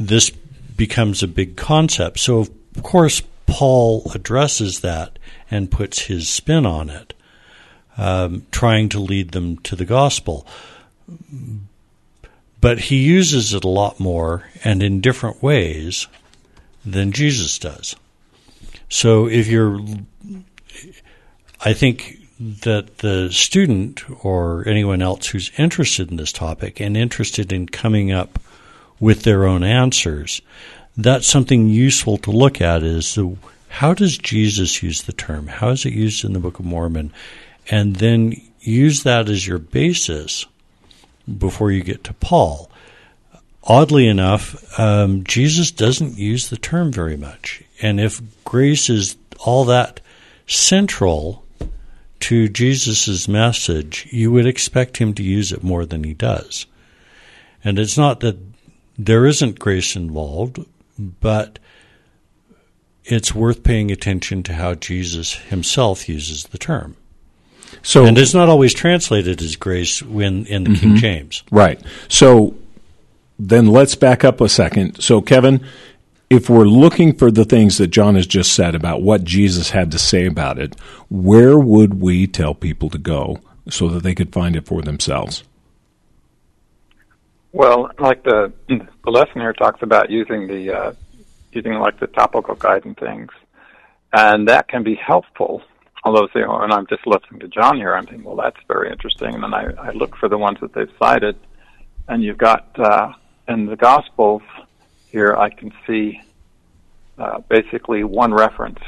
this 0.00 0.30
becomes 0.30 1.22
a 1.22 1.28
big 1.28 1.56
concept. 1.56 2.18
So 2.18 2.38
of 2.38 2.82
course 2.82 3.22
Paul 3.46 4.10
addresses 4.12 4.80
that 4.80 5.18
and 5.50 5.70
puts 5.70 6.00
his 6.00 6.28
spin 6.28 6.66
on 6.66 6.90
it, 6.90 7.14
um, 7.96 8.44
trying 8.50 8.88
to 8.90 8.98
lead 8.98 9.30
them 9.30 9.58
to 9.58 9.76
the 9.76 9.84
gospel. 9.84 10.46
But 12.60 12.80
he 12.80 13.04
uses 13.04 13.54
it 13.54 13.62
a 13.62 13.68
lot 13.68 14.00
more 14.00 14.50
and 14.64 14.82
in 14.82 15.00
different 15.00 15.44
ways 15.44 16.08
than 16.84 17.12
Jesus 17.12 17.56
does. 17.58 17.94
So 18.88 19.26
if 19.28 19.48
you're, 19.48 19.80
I 21.64 21.72
think 21.72 22.18
that 22.40 22.98
the 22.98 23.30
student 23.30 24.02
or 24.24 24.66
anyone 24.66 25.02
else 25.02 25.26
who's 25.26 25.50
interested 25.58 26.10
in 26.10 26.16
this 26.16 26.32
topic 26.32 26.80
and 26.80 26.96
interested 26.96 27.52
in 27.52 27.66
coming 27.66 28.12
up 28.12 28.38
with 29.00 29.22
their 29.22 29.44
own 29.44 29.62
answers, 29.62 30.40
that's 30.96 31.26
something 31.26 31.68
useful 31.68 32.16
to 32.18 32.30
look 32.30 32.60
at 32.60 32.82
is 32.82 33.14
the, 33.14 33.36
how 33.68 33.92
does 33.92 34.18
Jesus 34.18 34.82
use 34.82 35.02
the 35.02 35.12
term? 35.12 35.48
How 35.48 35.70
is 35.70 35.84
it 35.84 35.92
used 35.92 36.24
in 36.24 36.32
the 36.32 36.40
Book 36.40 36.58
of 36.58 36.64
Mormon? 36.64 37.12
And 37.70 37.96
then 37.96 38.34
use 38.60 39.02
that 39.02 39.28
as 39.28 39.46
your 39.46 39.58
basis 39.58 40.46
before 41.36 41.70
you 41.70 41.82
get 41.82 42.04
to 42.04 42.14
Paul. 42.14 42.70
Oddly 43.68 44.08
enough, 44.08 44.80
um, 44.80 45.24
Jesus 45.24 45.70
doesn't 45.70 46.16
use 46.16 46.48
the 46.48 46.56
term 46.56 46.90
very 46.90 47.18
much. 47.18 47.62
And 47.82 48.00
if 48.00 48.22
grace 48.44 48.88
is 48.88 49.16
all 49.44 49.66
that 49.66 50.00
central 50.46 51.44
to 52.20 52.48
Jesus' 52.48 53.28
message, 53.28 54.08
you 54.10 54.32
would 54.32 54.46
expect 54.46 54.96
him 54.96 55.12
to 55.14 55.22
use 55.22 55.52
it 55.52 55.62
more 55.62 55.84
than 55.84 56.02
he 56.02 56.14
does. 56.14 56.64
And 57.62 57.78
it's 57.78 57.98
not 57.98 58.20
that 58.20 58.38
there 58.96 59.26
isn't 59.26 59.58
grace 59.58 59.94
involved, 59.94 60.64
but 60.98 61.58
it's 63.04 63.34
worth 63.34 63.62
paying 63.62 63.90
attention 63.90 64.42
to 64.44 64.54
how 64.54 64.74
Jesus 64.74 65.34
himself 65.34 66.08
uses 66.08 66.44
the 66.44 66.58
term. 66.58 66.96
So, 67.82 68.06
and 68.06 68.16
it's 68.16 68.34
not 68.34 68.48
always 68.48 68.72
translated 68.72 69.42
as 69.42 69.56
grace 69.56 70.02
when 70.02 70.46
in 70.46 70.64
the 70.64 70.70
mm-hmm. 70.70 70.80
King 70.80 70.96
James. 70.96 71.42
Right. 71.50 71.80
So 72.08 72.54
then 73.38 73.66
let's 73.66 73.94
back 73.94 74.24
up 74.24 74.40
a 74.40 74.48
second. 74.48 75.00
So 75.00 75.20
Kevin, 75.20 75.64
if 76.30 76.50
we're 76.50 76.64
looking 76.64 77.14
for 77.14 77.30
the 77.30 77.44
things 77.44 77.78
that 77.78 77.88
John 77.88 78.14
has 78.14 78.26
just 78.26 78.52
said 78.52 78.74
about 78.74 79.02
what 79.02 79.24
Jesus 79.24 79.70
had 79.70 79.90
to 79.92 79.98
say 79.98 80.26
about 80.26 80.58
it, 80.58 80.76
where 81.08 81.58
would 81.58 82.00
we 82.00 82.26
tell 82.26 82.54
people 82.54 82.90
to 82.90 82.98
go 82.98 83.40
so 83.68 83.88
that 83.88 84.02
they 84.02 84.14
could 84.14 84.32
find 84.32 84.56
it 84.56 84.66
for 84.66 84.82
themselves? 84.82 85.44
Well, 87.52 87.90
like 87.98 88.22
the 88.24 88.52
the 88.68 89.10
lesson 89.10 89.40
here 89.40 89.54
talks 89.54 89.82
about 89.82 90.10
using 90.10 90.46
the 90.46 90.70
uh, 90.70 90.92
using 91.52 91.74
like 91.74 91.98
the 91.98 92.06
topical 92.08 92.54
guide 92.54 92.84
and 92.84 92.96
things, 92.96 93.30
and 94.12 94.48
that 94.48 94.68
can 94.68 94.82
be 94.82 94.94
helpful. 94.94 95.62
Although, 96.04 96.28
say, 96.32 96.42
and 96.42 96.72
I'm 96.72 96.86
just 96.86 97.06
listening 97.06 97.40
to 97.40 97.48
John 97.48 97.76
here, 97.76 97.94
I'm 97.94 98.06
thinking, 98.06 98.24
well, 98.24 98.36
that's 98.36 98.60
very 98.68 98.90
interesting. 98.90 99.34
And 99.34 99.42
then 99.42 99.52
I, 99.52 99.72
I 99.78 99.90
look 99.90 100.14
for 100.16 100.28
the 100.28 100.38
ones 100.38 100.58
that 100.60 100.72
they've 100.72 100.92
cited, 100.98 101.36
and 102.06 102.22
you've 102.22 102.38
got 102.38 102.78
uh, 102.78 103.12
in 103.48 103.66
the 103.66 103.76
Gospels 103.76 104.42
here, 105.10 105.34
I 105.34 105.50
can 105.50 105.72
see 105.86 106.20
uh, 107.18 107.40
basically 107.48 108.04
one 108.04 108.32
reference 108.32 108.80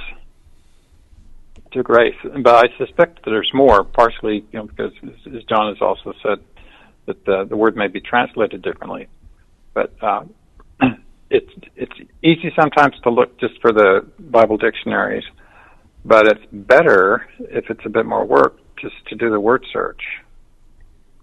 to 1.72 1.82
grace, 1.82 2.16
but 2.22 2.66
I 2.66 2.76
suspect 2.78 3.24
that 3.24 3.30
there's 3.30 3.50
more. 3.54 3.84
Partially, 3.84 4.44
you 4.52 4.58
know, 4.58 4.64
because 4.66 4.92
as 5.02 5.44
John 5.44 5.72
has 5.72 5.80
also 5.80 6.12
said, 6.22 6.38
that 7.06 7.24
the, 7.24 7.44
the 7.44 7.56
word 7.56 7.76
may 7.76 7.88
be 7.88 8.00
translated 8.00 8.62
differently. 8.62 9.08
But 9.72 9.94
uh, 10.02 10.24
it's 11.30 11.50
it's 11.76 11.92
easy 12.22 12.52
sometimes 12.58 12.96
to 13.02 13.10
look 13.10 13.38
just 13.38 13.60
for 13.60 13.72
the 13.72 14.06
Bible 14.18 14.56
dictionaries, 14.56 15.24
but 16.04 16.26
it's 16.26 16.44
better 16.52 17.26
if 17.38 17.70
it's 17.70 17.84
a 17.86 17.88
bit 17.88 18.04
more 18.04 18.24
work 18.24 18.58
just 18.76 18.96
to 19.08 19.14
do 19.14 19.30
the 19.30 19.40
word 19.40 19.64
search 19.72 20.02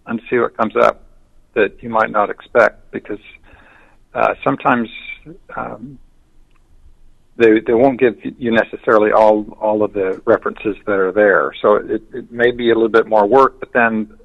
and 0.05 0.21
see 0.29 0.37
what 0.39 0.55
comes 0.55 0.75
up 0.75 1.06
that 1.57 1.81
you 1.81 1.89
might 1.89 2.11
not 2.11 2.29
expect 2.29 2.91
because 2.91 3.19
uh, 4.13 4.35
sometimes 4.43 4.89
um, 5.55 5.99
they 7.35 7.59
they 7.59 7.73
won't 7.73 7.99
give 7.99 8.15
you 8.23 8.51
necessarily 8.51 9.11
all 9.11 9.49
all 9.59 9.83
of 9.83 9.93
the 9.93 10.21
references 10.25 10.75
that 10.85 10.99
are 11.05 11.11
there. 11.11 11.51
So 11.61 11.75
it, 11.75 12.03
it 12.13 12.31
may 12.31 12.51
be 12.51 12.69
a 12.69 12.75
little 12.75 12.95
bit 12.99 13.07
more 13.07 13.25
work, 13.27 13.59
but 13.59 13.73
then 13.73 14.17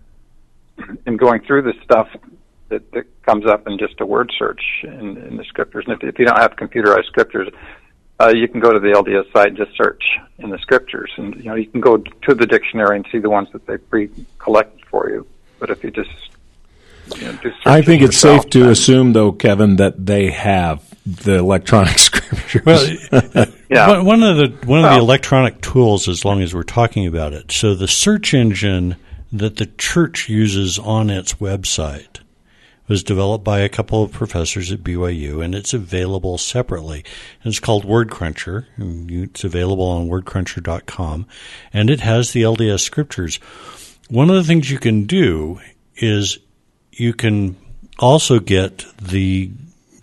in 1.07 1.17
going 1.17 1.41
through 1.47 1.63
this 1.63 1.77
stuff 1.83 2.09
that, 2.69 2.91
that 2.93 3.05
comes 3.25 3.47
up 3.47 3.67
in 3.67 3.79
just 3.79 4.01
a 4.01 4.07
word 4.07 4.31
search 4.39 4.63
in, 4.83 5.17
in 5.29 5.37
the 5.37 5.45
scriptures. 5.45 5.85
And 5.87 5.95
if, 5.97 6.09
if 6.09 6.19
you 6.19 6.25
don't 6.25 6.39
have 6.39 6.57
computerized 6.57 7.07
scriptures, 7.07 7.49
uh, 8.21 8.29
you 8.29 8.49
can 8.49 8.61
go 8.61 8.73
to 8.73 8.79
the 8.79 8.89
LDS 8.89 9.31
site 9.33 9.49
and 9.49 9.57
just 9.57 9.77
search 9.77 10.03
in 10.39 10.51
the 10.51 10.59
scriptures, 10.59 11.11
and 11.17 11.37
you 11.37 11.45
know 11.45 11.55
you 11.55 11.67
can 11.67 11.81
go 11.81 11.97
to 11.97 12.35
the 12.35 12.47
dictionary 12.47 12.97
and 12.97 13.07
see 13.11 13.19
the 13.19 13.31
ones 13.31 13.49
that 13.53 13.67
they 13.67 13.79
pre-collected 13.79 14.85
for 14.91 15.09
you. 15.11 15.27
But 15.59 15.71
if 15.71 15.83
you 15.85 15.91
just 15.91 16.11
you 17.17 17.25
know, 17.25 17.39
I 17.65 17.83
think 17.83 18.03
it's 18.03 18.19
safe 18.19 18.49
to 18.51 18.71
assume, 18.71 19.13
though, 19.13 19.33
Kevin, 19.33 19.77
that 19.77 20.07
they 20.07 20.31
have 20.31 20.83
the 21.05 21.39
electronic 21.39 21.99
scriptures. 21.99 22.63
Well, 22.65 23.47
yeah. 23.69 24.01
One 24.01 24.23
of 24.23 24.37
the 24.37 24.49
one 24.67 24.81
of 24.81 24.85
well, 24.85 24.95
the 24.95 25.01
electronic 25.01 25.61
tools, 25.61 26.09
as 26.09 26.25
long 26.25 26.43
as 26.43 26.55
we're 26.55 26.63
talking 26.63 27.07
about 27.07 27.33
it, 27.33 27.51
so 27.51 27.75
the 27.75 27.89
search 27.89 28.35
engine 28.35 28.97
that 29.33 29.57
the 29.57 29.67
church 29.67 30.29
uses 30.29 30.79
on 30.79 31.11
its 31.11 31.35
website 31.35 32.21
was 32.89 33.03
developed 33.03 33.45
by 33.45 33.61
a 33.61 33.69
couple 33.69 34.03
of 34.03 34.13
professors 34.13 34.71
at 34.71 34.83
BYU, 34.83 35.43
and 35.43 35.55
it's 35.55 35.73
available 35.73 36.37
separately. 36.37 37.05
It's 37.43 37.61
called 37.61 37.85
WordCruncher. 37.85 38.67
It's 38.79 39.45
available 39.45 39.87
on 39.87 40.09
WordCruncher.com, 40.09 41.27
and 41.73 41.91
it 41.91 42.01
has 42.01 42.33
the 42.33 42.43
LDS 42.43 42.81
scriptures. 42.81 43.37
One 44.11 44.29
of 44.29 44.37
the 44.37 44.45
things 44.45 44.71
you 44.71 44.79
can 44.79 45.05
do 45.05 45.61
is 45.97 46.39
you 46.93 47.13
can 47.13 47.57
also 47.99 48.39
get 48.39 48.85
the 49.01 49.51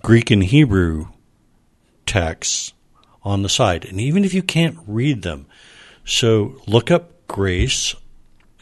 Greek 0.01 0.31
and 0.31 0.43
Hebrew 0.43 1.07
texts 2.05 2.73
on 3.23 3.41
the 3.41 3.49
side, 3.49 3.85
and 3.85 3.99
even 3.99 4.25
if 4.25 4.33
you 4.33 4.43
can't 4.43 4.77
read 4.87 5.21
them, 5.21 5.45
so 6.05 6.61
look 6.67 6.89
up 6.89 7.27
grace 7.27 7.95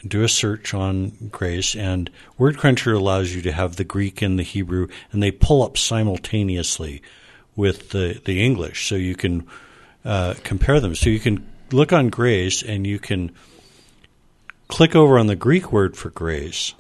do 0.06 0.24
a 0.24 0.30
search 0.30 0.74
on 0.74 1.30
grace, 1.32 1.76
and 1.76 2.10
WordCruncher 2.40 2.96
allows 2.96 3.34
you 3.34 3.42
to 3.42 3.52
have 3.52 3.76
the 3.76 3.84
Greek 3.84 4.22
and 4.22 4.38
the 4.38 4.44
Hebrew, 4.44 4.88
and 5.12 5.22
they 5.22 5.32
pull 5.32 5.64
up 5.64 5.78
simultaneously 5.78 7.02
with 7.56 7.90
the, 7.90 8.22
the 8.26 8.44
English, 8.44 8.88
so 8.88 8.96
you 8.96 9.16
can 9.16 9.48
uh, 10.06 10.36
compare 10.44 10.80
them. 10.80 10.96
So 10.96 11.10
you 11.10 11.20
can 11.20 11.48
look 11.72 11.92
on 11.92 12.10
grace, 12.10 12.62
and 12.62 12.86
you 12.86 13.00
can 13.00 13.32
click 14.68 14.96
over 14.96 15.18
on 15.18 15.28
the 15.28 15.36
Greek 15.36 15.72
word 15.72 15.98
for 15.98 16.10
grace, 16.10 16.74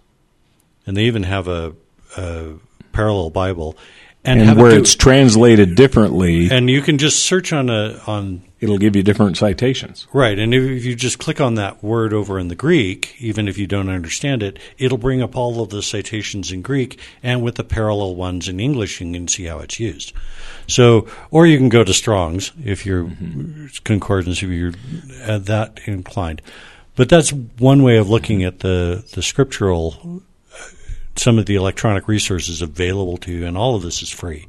and 0.87 0.97
they 0.97 1.03
even 1.03 1.23
have 1.23 1.47
a, 1.47 1.75
a 2.15 2.53
parallel 2.93 3.29
Bible, 3.29 3.77
and, 4.23 4.41
and 4.41 4.59
where 4.59 4.71
it's 4.77 4.95
translated 4.95 5.75
differently. 5.75 6.49
And 6.49 6.69
you 6.69 6.81
can 6.81 6.97
just 6.97 7.23
search 7.23 7.53
on 7.53 7.69
a 7.69 8.01
on. 8.07 8.41
It'll 8.59 8.79
give 8.79 8.95
you 8.95 9.03
different 9.03 9.37
citations. 9.37 10.07
Right, 10.11 10.39
and 10.39 10.51
if 10.51 10.83
you 10.83 10.95
just 10.95 11.19
click 11.19 11.39
on 11.39 11.55
that 11.55 11.83
word 11.83 12.11
over 12.11 12.39
in 12.39 12.47
the 12.47 12.55
Greek, 12.55 13.15
even 13.19 13.47
if 13.47 13.57
you 13.59 13.67
don't 13.67 13.87
understand 13.87 14.41
it, 14.41 14.57
it'll 14.79 14.97
bring 14.97 15.21
up 15.21 15.35
all 15.35 15.61
of 15.61 15.69
the 15.69 15.83
citations 15.83 16.51
in 16.51 16.63
Greek 16.63 16.99
and 17.21 17.43
with 17.43 17.55
the 17.55 17.63
parallel 17.63 18.15
ones 18.15 18.47
in 18.47 18.59
English, 18.59 18.99
you 18.99 19.11
can 19.11 19.27
see 19.27 19.45
how 19.45 19.59
it's 19.59 19.79
used. 19.79 20.11
So, 20.65 21.07
or 21.29 21.45
you 21.45 21.57
can 21.57 21.69
go 21.69 21.83
to 21.83 21.93
Strong's 21.93 22.51
if 22.65 22.83
you're 22.83 23.03
mm-hmm. 23.03 23.67
concordance 23.83 24.41
if 24.41 24.49
you're 24.49 24.73
that 25.37 25.79
inclined. 25.85 26.41
But 26.95 27.09
that's 27.09 27.31
one 27.31 27.83
way 27.83 27.97
of 27.97 28.09
looking 28.09 28.43
at 28.43 28.59
the 28.59 29.05
the 29.13 29.21
scriptural 29.21 30.23
some 31.19 31.39
of 31.39 31.45
the 31.45 31.55
electronic 31.55 32.07
resources 32.07 32.61
available 32.61 33.17
to 33.17 33.31
you, 33.31 33.45
and 33.45 33.57
all 33.57 33.75
of 33.75 33.81
this 33.81 34.01
is 34.01 34.09
free. 34.09 34.47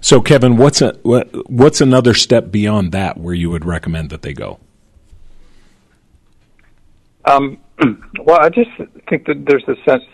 So, 0.00 0.20
Kevin, 0.20 0.56
what's 0.56 0.80
a 0.80 0.98
what, 1.02 1.50
what's 1.50 1.80
another 1.80 2.14
step 2.14 2.50
beyond 2.50 2.92
that 2.92 3.18
where 3.18 3.34
you 3.34 3.50
would 3.50 3.64
recommend 3.64 4.10
that 4.10 4.22
they 4.22 4.32
go? 4.32 4.58
Um, 7.24 7.58
well, 8.24 8.40
I 8.40 8.48
just 8.48 8.70
think 9.08 9.26
that 9.26 9.44
there's 9.46 9.64
a 9.68 9.76
sense, 9.84 10.04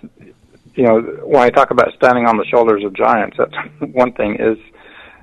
you 0.75 0.85
know, 0.85 1.01
when 1.25 1.43
I 1.43 1.51
talk 1.51 1.71
about 1.71 1.93
standing 1.95 2.27
on 2.27 2.37
the 2.37 2.45
shoulders 2.47 2.85
of 2.85 2.95
giants, 2.95 3.37
that's 3.39 3.55
one 3.93 4.13
thing. 4.13 4.37
Is 4.41 4.59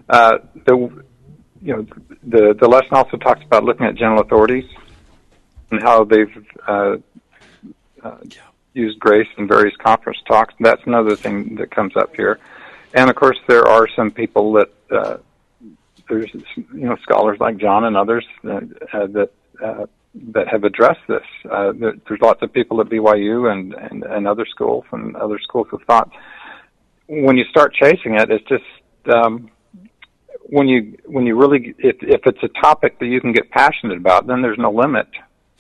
uh, 0.10 0.38
the 0.66 1.04
you 1.62 1.76
know, 1.76 1.86
the 2.24 2.56
the 2.60 2.68
lesson 2.68 2.94
also 2.94 3.18
talks 3.18 3.44
about 3.44 3.64
looking 3.64 3.86
at 3.86 3.96
general 3.96 4.22
authorities 4.22 4.66
and 5.72 5.82
how 5.82 6.04
they've 6.04 6.46
uh, 6.68 6.96
uh, 8.04 8.18
used 8.80 9.00
grace 9.00 9.28
in 9.38 9.48
various 9.48 9.76
conference 9.78 10.20
talks. 10.28 10.54
That's 10.60 10.82
another 10.86 11.16
thing 11.16 11.56
that 11.56 11.72
comes 11.72 11.96
up 11.96 12.16
here. 12.16 12.40
And 12.94 13.10
of 13.10 13.16
course, 13.16 13.38
there 13.48 13.68
are 13.68 13.88
some 13.96 14.12
people 14.12 14.54
that 14.54 14.72
uh, 14.90 15.18
there's 16.08 16.34
you 16.56 16.66
know 16.88 16.98
scholars 17.04 17.40
like 17.40 17.58
John 17.58 17.86
and 17.86 17.96
others 17.96 18.26
uh, 18.44 18.62
uh, 18.94 19.08
that 19.08 19.32
uh, 19.64 19.86
that 20.34 20.48
have 20.48 20.64
addressed 20.64 21.06
this. 21.08 21.24
Uh, 21.50 21.72
there's 21.74 22.22
lots 22.22 22.42
of 22.42 22.52
people 22.52 22.82
at 22.82 22.88
BYU 22.88 23.52
and, 23.52 23.74
and 23.74 24.04
and 24.04 24.28
other 24.28 24.46
schools 24.46 24.86
and 24.92 25.16
other 25.16 25.40
schools 25.40 25.68
of 25.72 25.82
thought. 25.84 26.10
When 27.08 27.38
you 27.38 27.46
start 27.46 27.74
chasing 27.74 28.16
it, 28.16 28.32
it's 28.32 28.48
just 28.48 28.64
um, 29.14 29.52
when 30.44 30.68
you 30.68 30.98
when 31.06 31.26
you 31.26 31.36
really 31.36 31.76
if 31.78 31.98
if 32.02 32.22
it's 32.26 32.44
a 32.44 32.62
topic 32.62 32.98
that 33.00 33.06
you 33.06 33.22
can 33.22 33.34
get 33.34 33.52
passionate 33.52 33.98
about, 33.98 34.26
then 34.26 34.42
there's 34.42 34.58
no 34.58 34.72
limit 34.72 35.08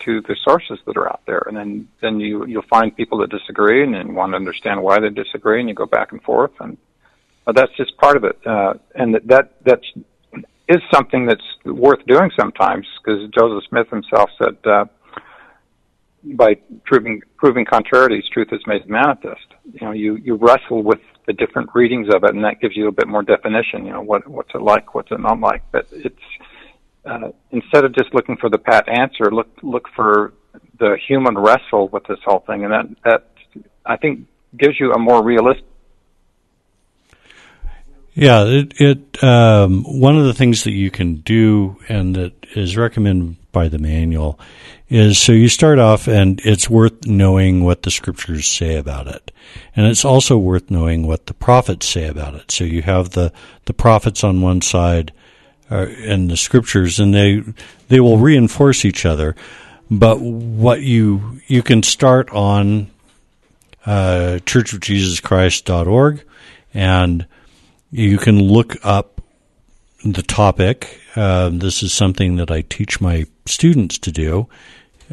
to 0.05 0.21
the 0.21 0.35
sources 0.43 0.79
that 0.85 0.97
are 0.97 1.09
out 1.09 1.21
there, 1.25 1.43
and 1.47 1.55
then 1.55 1.87
then 2.01 2.19
you 2.19 2.45
you'll 2.45 2.61
find 2.63 2.95
people 2.95 3.17
that 3.19 3.29
disagree 3.29 3.83
and, 3.83 3.95
and 3.95 4.15
want 4.15 4.31
to 4.31 4.35
understand 4.35 4.81
why 4.81 4.99
they 4.99 5.09
disagree, 5.09 5.59
and 5.59 5.69
you 5.69 5.75
go 5.75 5.85
back 5.85 6.11
and 6.11 6.21
forth, 6.23 6.51
and 6.59 6.77
uh, 7.47 7.51
that's 7.51 7.75
just 7.77 7.95
part 7.97 8.17
of 8.17 8.23
it. 8.23 8.37
Uh, 8.45 8.73
and 8.95 9.15
that 9.15 9.27
that 9.27 9.53
that's 9.63 9.85
is 10.67 10.81
something 10.93 11.25
that's 11.25 11.43
worth 11.65 12.05
doing 12.05 12.29
sometimes 12.39 12.85
because 13.03 13.27
Joseph 13.31 13.67
Smith 13.69 13.89
himself 13.89 14.29
said, 14.37 14.55
uh, 14.65 14.85
by 16.23 16.55
proving 16.85 17.21
proving 17.37 17.65
contrarieties, 17.65 18.23
truth 18.31 18.49
is 18.51 18.61
made 18.67 18.87
manifest. 18.87 19.47
You 19.73 19.87
know, 19.87 19.91
you 19.91 20.15
you 20.17 20.35
wrestle 20.35 20.83
with 20.83 20.99
the 21.25 21.33
different 21.33 21.69
readings 21.73 22.13
of 22.13 22.23
it, 22.23 22.35
and 22.35 22.43
that 22.43 22.59
gives 22.59 22.75
you 22.75 22.87
a 22.87 22.91
bit 22.91 23.07
more 23.07 23.23
definition. 23.23 23.85
You 23.85 23.93
know, 23.93 24.01
what 24.01 24.27
what's 24.27 24.53
it 24.53 24.61
like, 24.61 24.93
what's 24.93 25.11
it 25.11 25.19
not 25.19 25.39
like. 25.39 25.63
But 25.71 25.87
it's 25.91 26.15
uh, 27.05 27.29
instead 27.51 27.85
of 27.85 27.93
just 27.95 28.13
looking 28.13 28.37
for 28.37 28.49
the 28.49 28.57
pat 28.57 28.87
answer, 28.89 29.31
look 29.31 29.49
look 29.61 29.87
for 29.95 30.33
the 30.79 30.97
human 31.07 31.37
wrestle 31.37 31.87
with 31.89 32.03
this 32.05 32.19
whole 32.25 32.39
thing, 32.39 32.63
and 32.63 32.73
that 32.73 32.85
that 33.03 33.27
I 33.85 33.97
think 33.97 34.27
gives 34.57 34.79
you 34.79 34.91
a 34.91 34.99
more 34.99 35.23
realistic 35.23 35.65
yeah, 38.19 38.43
it, 38.45 38.73
it 38.81 39.23
um, 39.23 39.83
one 39.83 40.17
of 40.17 40.25
the 40.25 40.33
things 40.33 40.65
that 40.65 40.73
you 40.73 40.91
can 40.91 41.21
do 41.21 41.77
and 41.87 42.15
that 42.17 42.33
is 42.53 42.75
recommended 42.75 43.37
by 43.53 43.69
the 43.69 43.79
manual 43.79 44.37
is 44.89 45.17
so 45.17 45.31
you 45.31 45.47
start 45.47 45.79
off 45.79 46.05
and 46.05 46.41
it's 46.43 46.69
worth 46.69 47.05
knowing 47.05 47.63
what 47.63 47.83
the 47.83 47.91
scriptures 47.91 48.45
say 48.45 48.75
about 48.75 49.07
it. 49.07 49.31
And 49.73 49.85
it's 49.85 50.03
also 50.03 50.37
worth 50.37 50.69
knowing 50.69 51.07
what 51.07 51.27
the 51.27 51.33
prophets 51.33 51.87
say 51.87 52.07
about 52.07 52.35
it. 52.35 52.51
So 52.51 52.65
you 52.65 52.81
have 52.81 53.11
the, 53.11 53.31
the 53.65 53.73
prophets 53.73 54.21
on 54.21 54.41
one 54.41 54.61
side 54.61 55.13
and 55.69 56.29
the 56.29 56.37
scriptures 56.37 56.99
and 56.99 57.13
they, 57.13 57.43
they 57.87 57.99
will 57.99 58.17
reinforce 58.17 58.85
each 58.85 59.05
other. 59.05 59.35
But 59.91 60.19
what 60.19 60.81
you, 60.81 61.41
you 61.47 61.63
can 61.63 61.83
start 61.83 62.29
on, 62.31 62.89
uh, 63.85 64.39
churchofjesuschrist.org 64.45 66.23
and 66.73 67.25
you 67.91 68.17
can 68.17 68.39
look 68.39 68.77
up 68.83 69.21
the 70.03 70.21
topic. 70.21 70.99
Uh, 71.15 71.49
this 71.49 71.83
is 71.83 71.93
something 71.93 72.37
that 72.37 72.51
I 72.51 72.61
teach 72.61 73.01
my 73.01 73.25
students 73.45 73.97
to 73.99 74.11
do. 74.11 74.47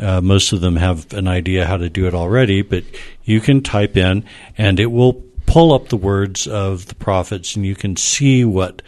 Uh, 0.01 0.21
most 0.21 0.53
of 0.53 0.61
them 0.61 0.77
have 0.77 1.13
an 1.15 1.27
idea 1.27 1.67
how 1.67 1.79
to 1.79 1.89
do 1.89 2.07
it 2.07 2.15
already, 2.15 2.63
but 2.63 2.85
you 3.25 3.41
can 3.41 3.63
type 3.63 3.97
in 3.97 4.25
and 4.59 4.79
it 4.79 4.93
will 4.93 5.25
pull 5.47 5.73
up 5.73 5.89
the 5.89 5.97
words 5.97 6.47
of 6.47 6.87
the 6.87 6.95
prophets 6.95 7.57
and 7.57 7.65
you 7.65 7.75
can 7.75 7.97
see 7.97 8.45
what 8.45 8.83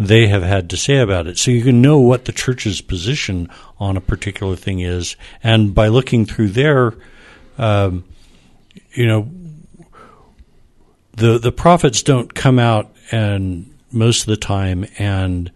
they 0.00 0.28
have 0.28 0.42
had 0.42 0.70
to 0.70 0.78
say 0.78 0.96
about 0.96 1.26
it. 1.26 1.38
So 1.38 1.50
you 1.50 1.62
can 1.62 1.82
know 1.82 1.98
what 1.98 2.24
the 2.24 2.32
church's 2.32 2.80
position 2.80 3.50
on 3.78 3.98
a 3.98 4.00
particular 4.00 4.56
thing 4.56 4.80
is. 4.80 5.14
And 5.42 5.74
by 5.74 5.88
looking 5.88 6.24
through 6.24 6.48
their, 6.48 6.94
um, 7.58 8.04
you 8.94 9.06
know, 9.06 9.30
the, 11.12 11.38
the 11.38 11.52
prophets 11.52 12.02
don't 12.02 12.32
come 12.32 12.58
out 12.58 12.90
and 13.12 13.76
most 13.92 14.22
of 14.22 14.26
the 14.28 14.38
time 14.38 14.86
and 14.98 15.52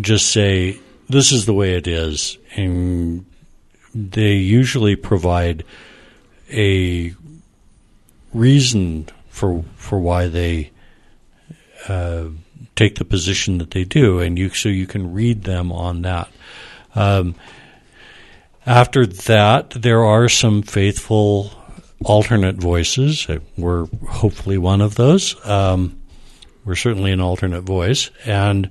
just 0.00 0.32
say 0.32 0.80
this 1.08 1.30
is 1.30 1.46
the 1.46 1.54
way 1.54 1.74
it 1.74 1.86
is 1.86 2.38
and 2.56 3.24
they 3.94 4.32
usually 4.32 4.96
provide 4.96 5.64
a 6.50 7.14
reason 8.32 9.08
for 9.28 9.64
for 9.76 9.98
why 10.00 10.26
they 10.26 10.70
uh, 11.88 12.26
take 12.80 12.94
the 12.94 13.04
position 13.04 13.58
that 13.58 13.72
they 13.72 13.84
do, 13.84 14.20
and 14.20 14.38
you 14.38 14.48
so 14.48 14.70
you 14.70 14.86
can 14.86 15.12
read 15.12 15.44
them 15.44 15.70
on 15.70 16.00
that. 16.00 16.30
Um, 16.94 17.34
after 18.64 19.04
that, 19.04 19.70
there 19.70 20.02
are 20.02 20.30
some 20.30 20.62
faithful 20.62 21.52
alternate 22.02 22.56
voices. 22.56 23.26
We're 23.58 23.84
hopefully 24.08 24.56
one 24.56 24.80
of 24.80 24.94
those. 24.94 25.36
Um, 25.46 26.00
we're 26.64 26.74
certainly 26.74 27.12
an 27.12 27.20
alternate 27.20 27.62
voice, 27.62 28.10
and 28.24 28.70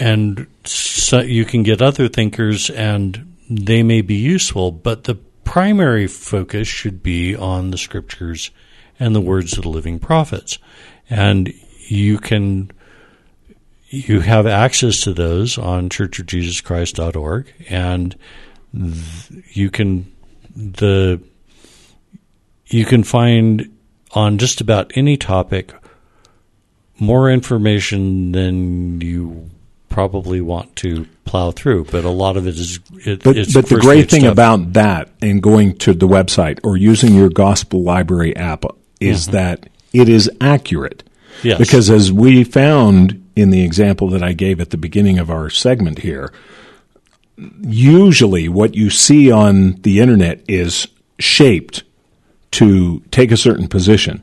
and 0.00 0.46
so 0.64 1.20
you 1.20 1.44
can 1.44 1.62
get 1.62 1.80
other 1.80 2.08
thinkers, 2.08 2.70
and 2.70 3.36
they 3.48 3.84
may 3.84 4.00
be 4.00 4.16
useful, 4.16 4.72
but 4.72 5.04
the 5.04 5.14
primary 5.44 6.08
focus 6.08 6.66
should 6.66 7.04
be 7.04 7.36
on 7.36 7.70
the 7.70 7.78
scriptures 7.78 8.50
and 8.98 9.14
the 9.14 9.20
words 9.20 9.56
of 9.56 9.62
the 9.62 9.68
living 9.68 10.00
prophets, 10.00 10.58
and 11.08 11.52
you 11.90 12.18
can 12.18 12.70
you 13.90 14.20
have 14.20 14.46
access 14.46 15.00
to 15.02 15.14
those 15.14 15.56
on 15.56 15.88
churchofjesuschrist.org, 15.88 17.52
and 17.68 18.16
you 19.52 19.70
can 19.70 20.12
the 20.54 21.20
you 22.66 22.84
can 22.84 23.02
find 23.02 23.74
on 24.12 24.38
just 24.38 24.60
about 24.60 24.92
any 24.94 25.16
topic 25.16 25.72
more 26.98 27.30
information 27.30 28.32
than 28.32 29.00
you 29.00 29.50
probably 29.88 30.40
want 30.40 30.74
to 30.76 31.06
plow 31.24 31.50
through, 31.50 31.84
but 31.86 32.04
a 32.04 32.10
lot 32.10 32.36
of 32.36 32.46
it 32.46 32.56
is. 32.56 32.78
It, 33.04 33.22
but 33.22 33.36
but 33.52 33.66
the 33.68 33.78
great 33.80 34.10
thing 34.10 34.20
stuff. 34.22 34.32
about 34.32 34.74
that 34.74 35.10
and 35.22 35.42
going 35.42 35.76
to 35.78 35.94
the 35.94 36.08
website 36.08 36.60
or 36.62 36.76
using 36.76 37.14
your 37.14 37.28
Gospel 37.28 37.82
Library 37.82 38.36
app 38.36 38.64
is 39.00 39.24
mm-hmm. 39.24 39.32
that 39.32 39.68
it 39.92 40.08
is 40.08 40.30
accurate. 40.40 41.07
Yes. 41.42 41.58
Because 41.58 41.90
as 41.90 42.12
we 42.12 42.44
found 42.44 43.24
in 43.36 43.50
the 43.50 43.64
example 43.64 44.08
that 44.10 44.22
I 44.22 44.32
gave 44.32 44.60
at 44.60 44.70
the 44.70 44.76
beginning 44.76 45.18
of 45.18 45.30
our 45.30 45.50
segment 45.50 46.00
here, 46.00 46.32
usually 47.60 48.48
what 48.48 48.74
you 48.74 48.90
see 48.90 49.30
on 49.30 49.74
the 49.82 50.00
internet 50.00 50.42
is 50.48 50.88
shaped 51.18 51.84
to 52.52 53.00
take 53.10 53.30
a 53.30 53.36
certain 53.36 53.68
position. 53.68 54.22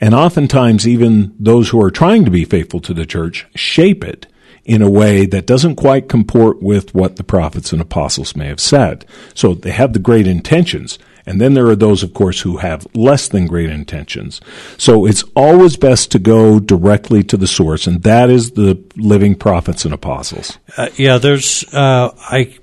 And 0.00 0.14
oftentimes, 0.14 0.88
even 0.88 1.34
those 1.38 1.68
who 1.68 1.82
are 1.82 1.90
trying 1.90 2.24
to 2.24 2.30
be 2.30 2.44
faithful 2.44 2.80
to 2.80 2.94
the 2.94 3.06
church 3.06 3.46
shape 3.54 4.02
it 4.02 4.26
in 4.64 4.82
a 4.82 4.90
way 4.90 5.24
that 5.26 5.46
doesn't 5.46 5.76
quite 5.76 6.08
comport 6.08 6.62
with 6.62 6.94
what 6.94 7.16
the 7.16 7.24
prophets 7.24 7.72
and 7.72 7.80
apostles 7.80 8.36
may 8.36 8.46
have 8.46 8.60
said. 8.60 9.06
So 9.34 9.54
they 9.54 9.70
have 9.70 9.92
the 9.92 9.98
great 9.98 10.26
intentions. 10.26 10.98
And 11.28 11.40
then 11.40 11.52
there 11.52 11.66
are 11.66 11.76
those, 11.76 12.02
of 12.02 12.14
course, 12.14 12.40
who 12.40 12.56
have 12.56 12.86
less 12.94 13.28
than 13.28 13.46
great 13.46 13.68
intentions. 13.68 14.40
So 14.78 15.04
it's 15.04 15.22
always 15.36 15.76
best 15.76 16.10
to 16.12 16.18
go 16.18 16.58
directly 16.58 17.22
to 17.24 17.36
the 17.36 17.46
source, 17.46 17.86
and 17.86 18.02
that 18.02 18.30
is 18.30 18.52
the 18.52 18.82
living 18.96 19.34
prophets 19.34 19.84
and 19.84 19.92
apostles. 19.92 20.58
Uh, 20.76 20.88
yeah, 20.96 21.18
there's, 21.18 21.64
uh, 21.74 22.14
I, 22.18 22.56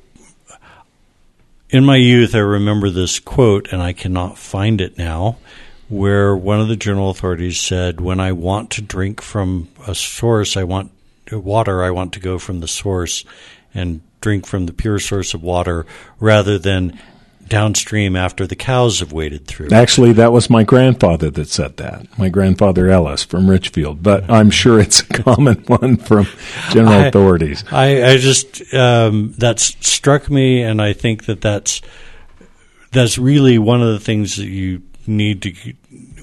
in 1.69 1.85
my 1.85 1.97
youth, 1.97 2.33
I 2.33 2.39
remember 2.39 2.89
this 2.89 3.19
quote, 3.19 3.71
and 3.71 3.83
I 3.83 3.93
cannot 3.93 4.37
find 4.39 4.81
it 4.81 4.97
now 4.97 5.37
where 5.87 6.35
one 6.35 6.59
of 6.59 6.67
the 6.67 6.75
general 6.75 7.11
authorities 7.11 7.59
said, 7.59 8.01
"When 8.01 8.19
I 8.19 8.31
want 8.31 8.71
to 8.71 8.81
drink 8.81 9.21
from 9.21 9.67
a 9.85 9.93
source, 9.93 10.57
I 10.57 10.63
want 10.63 10.89
water. 11.31 11.83
I 11.83 11.91
want 11.91 12.13
to 12.13 12.19
go 12.19 12.39
from 12.39 12.59
the 12.59 12.67
source 12.67 13.23
and 13.75 14.01
drink 14.21 14.47
from 14.47 14.65
the 14.65 14.73
pure 14.73 14.97
source 14.97 15.35
of 15.35 15.43
water, 15.43 15.85
rather 16.19 16.57
than 16.57 16.97
downstream 17.47 18.15
after 18.15 18.47
the 18.47 18.55
cows 18.55 18.99
have 18.99 19.11
waded 19.11 19.47
through." 19.47 19.69
Actually, 19.71 20.13
that 20.13 20.31
was 20.31 20.49
my 20.49 20.63
grandfather 20.63 21.29
that 21.31 21.49
said 21.49 21.77
that. 21.77 22.05
My 22.17 22.29
grandfather 22.29 22.89
Ellis 22.89 23.23
from 23.23 23.49
Richfield, 23.49 24.03
but 24.03 24.29
I'm 24.29 24.49
sure 24.49 24.79
it's 24.79 25.01
a 25.01 25.07
common 25.23 25.63
one 25.67 25.97
from 25.97 26.27
general 26.71 26.93
I, 26.93 27.07
authorities. 27.07 27.63
I, 27.71 28.03
I 28.03 28.17
just 28.17 28.73
um, 28.73 29.33
that's 29.37 29.75
struck 29.87 30.29
me, 30.29 30.61
and 30.61 30.81
I 30.81 30.93
think 30.93 31.25
that 31.25 31.41
that's 31.41 31.81
that's 32.91 33.17
really 33.17 33.57
one 33.57 33.81
of 33.81 33.89
the 33.89 33.99
things 33.99 34.37
that 34.37 34.47
you 34.47 34.81
need 35.07 35.41
to, 35.43 35.73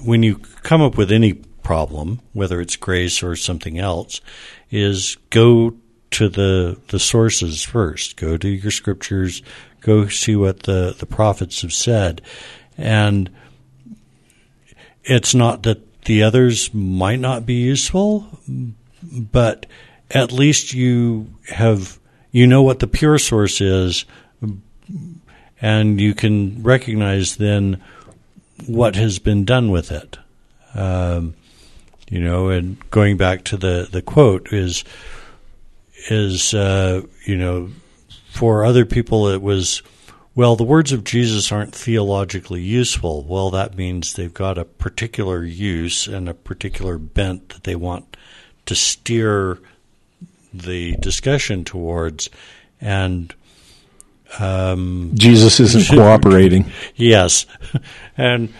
when 0.03 0.23
you 0.23 0.37
come 0.37 0.81
up 0.81 0.97
with 0.97 1.11
any 1.11 1.33
problem, 1.33 2.19
whether 2.33 2.59
it's 2.59 2.75
grace 2.75 3.23
or 3.23 3.35
something 3.35 3.79
else, 3.79 4.21
is 4.69 5.17
go 5.29 5.75
to 6.13 6.29
the 6.29 6.79
the 6.89 6.99
sources 6.99 7.63
first. 7.63 8.17
Go 8.17 8.37
to 8.37 8.47
your 8.47 8.71
scriptures. 8.71 9.41
Go 9.81 10.07
see 10.07 10.35
what 10.35 10.63
the 10.63 10.95
the 10.97 11.05
prophets 11.05 11.61
have 11.61 11.73
said, 11.73 12.21
and 12.77 13.29
it's 15.03 15.35
not 15.35 15.63
that 15.63 16.03
the 16.05 16.23
others 16.23 16.73
might 16.73 17.19
not 17.19 17.45
be 17.45 17.55
useful, 17.55 18.27
but 19.11 19.65
at 20.11 20.31
least 20.31 20.73
you 20.73 21.33
have 21.49 21.99
you 22.31 22.47
know 22.47 22.61
what 22.61 22.79
the 22.79 22.87
pure 22.87 23.17
source 23.17 23.61
is, 23.61 24.05
and 25.61 25.99
you 25.99 26.13
can 26.13 26.63
recognize 26.63 27.35
then 27.37 27.81
what 28.67 28.95
has 28.95 29.19
been 29.19 29.45
done 29.45 29.71
with 29.71 29.91
it. 29.91 30.17
Um, 30.75 31.35
you 32.09 32.19
know, 32.19 32.49
and 32.49 32.77
going 32.89 33.17
back 33.17 33.43
to 33.45 33.57
the 33.57 33.87
the 33.91 34.01
quote 34.01 34.53
is 34.53 34.83
is 36.09 36.53
uh, 36.53 37.01
you 37.25 37.35
know 37.35 37.69
for 38.29 38.65
other 38.65 38.85
people 38.85 39.27
it 39.27 39.41
was 39.41 39.81
well 40.35 40.55
the 40.55 40.63
words 40.63 40.91
of 40.91 41.03
Jesus 41.03 41.51
aren't 41.51 41.73
theologically 41.73 42.61
useful. 42.61 43.23
Well, 43.23 43.51
that 43.51 43.75
means 43.77 44.13
they've 44.13 44.33
got 44.33 44.57
a 44.57 44.65
particular 44.65 45.43
use 45.43 46.07
and 46.07 46.27
a 46.27 46.33
particular 46.33 46.97
bent 46.97 47.49
that 47.49 47.63
they 47.63 47.75
want 47.75 48.17
to 48.65 48.75
steer 48.75 49.59
the 50.53 50.95
discussion 50.97 51.65
towards, 51.65 52.29
and 52.79 53.33
um, 54.39 55.11
Jesus 55.15 55.59
isn't 55.59 55.87
cooperating. 55.95 56.71
yes, 56.95 57.45
and 58.17 58.53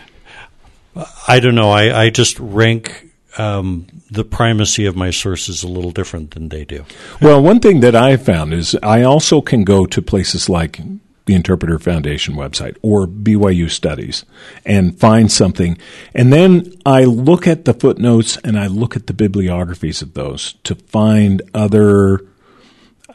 I 1.28 1.40
don't 1.40 1.54
know. 1.54 1.70
I, 1.70 2.04
I 2.04 2.10
just 2.10 2.38
rank 2.38 3.10
um, 3.38 3.86
the 4.10 4.24
primacy 4.24 4.86
of 4.86 4.96
my 4.96 5.10
sources 5.10 5.62
a 5.62 5.68
little 5.68 5.90
different 5.90 6.32
than 6.32 6.48
they 6.48 6.64
do. 6.64 6.84
Well, 7.20 7.42
one 7.42 7.60
thing 7.60 7.80
that 7.80 7.96
I 7.96 8.16
found 8.16 8.54
is 8.54 8.76
I 8.82 9.02
also 9.02 9.40
can 9.40 9.64
go 9.64 9.86
to 9.86 10.02
places 10.02 10.48
like 10.48 10.80
the 11.26 11.34
Interpreter 11.34 11.78
Foundation 11.78 12.34
website 12.34 12.76
or 12.82 13.06
BYU 13.06 13.70
Studies 13.70 14.24
and 14.64 14.98
find 14.98 15.32
something. 15.32 15.78
And 16.14 16.32
then 16.32 16.72
I 16.84 17.04
look 17.04 17.46
at 17.46 17.64
the 17.64 17.74
footnotes 17.74 18.36
and 18.38 18.58
I 18.58 18.66
look 18.66 18.94
at 18.94 19.06
the 19.06 19.14
bibliographies 19.14 20.02
of 20.02 20.14
those 20.14 20.54
to 20.64 20.74
find 20.74 21.40
other 21.54 22.20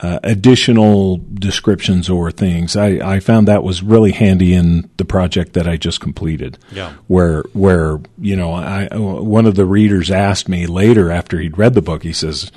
uh, 0.01 0.19
additional 0.23 1.19
descriptions 1.33 2.09
or 2.09 2.31
things. 2.31 2.75
I, 2.75 3.15
I 3.15 3.19
found 3.19 3.47
that 3.47 3.63
was 3.63 3.83
really 3.83 4.11
handy 4.11 4.53
in 4.53 4.89
the 4.97 5.05
project 5.05 5.53
that 5.53 5.67
I 5.67 5.75
just 5.75 5.99
completed. 5.99 6.57
Yeah. 6.71 6.93
Where, 7.07 7.43
where, 7.53 7.99
you 8.17 8.35
know, 8.35 8.53
I, 8.53 8.87
one 8.95 9.45
of 9.45 9.55
the 9.55 9.65
readers 9.65 10.09
asked 10.09 10.47
me 10.47 10.67
later 10.67 11.11
after 11.11 11.39
he'd 11.39 11.57
read 11.57 11.73
the 11.73 11.81
book, 11.81 12.03
he 12.03 12.13
says, 12.13 12.51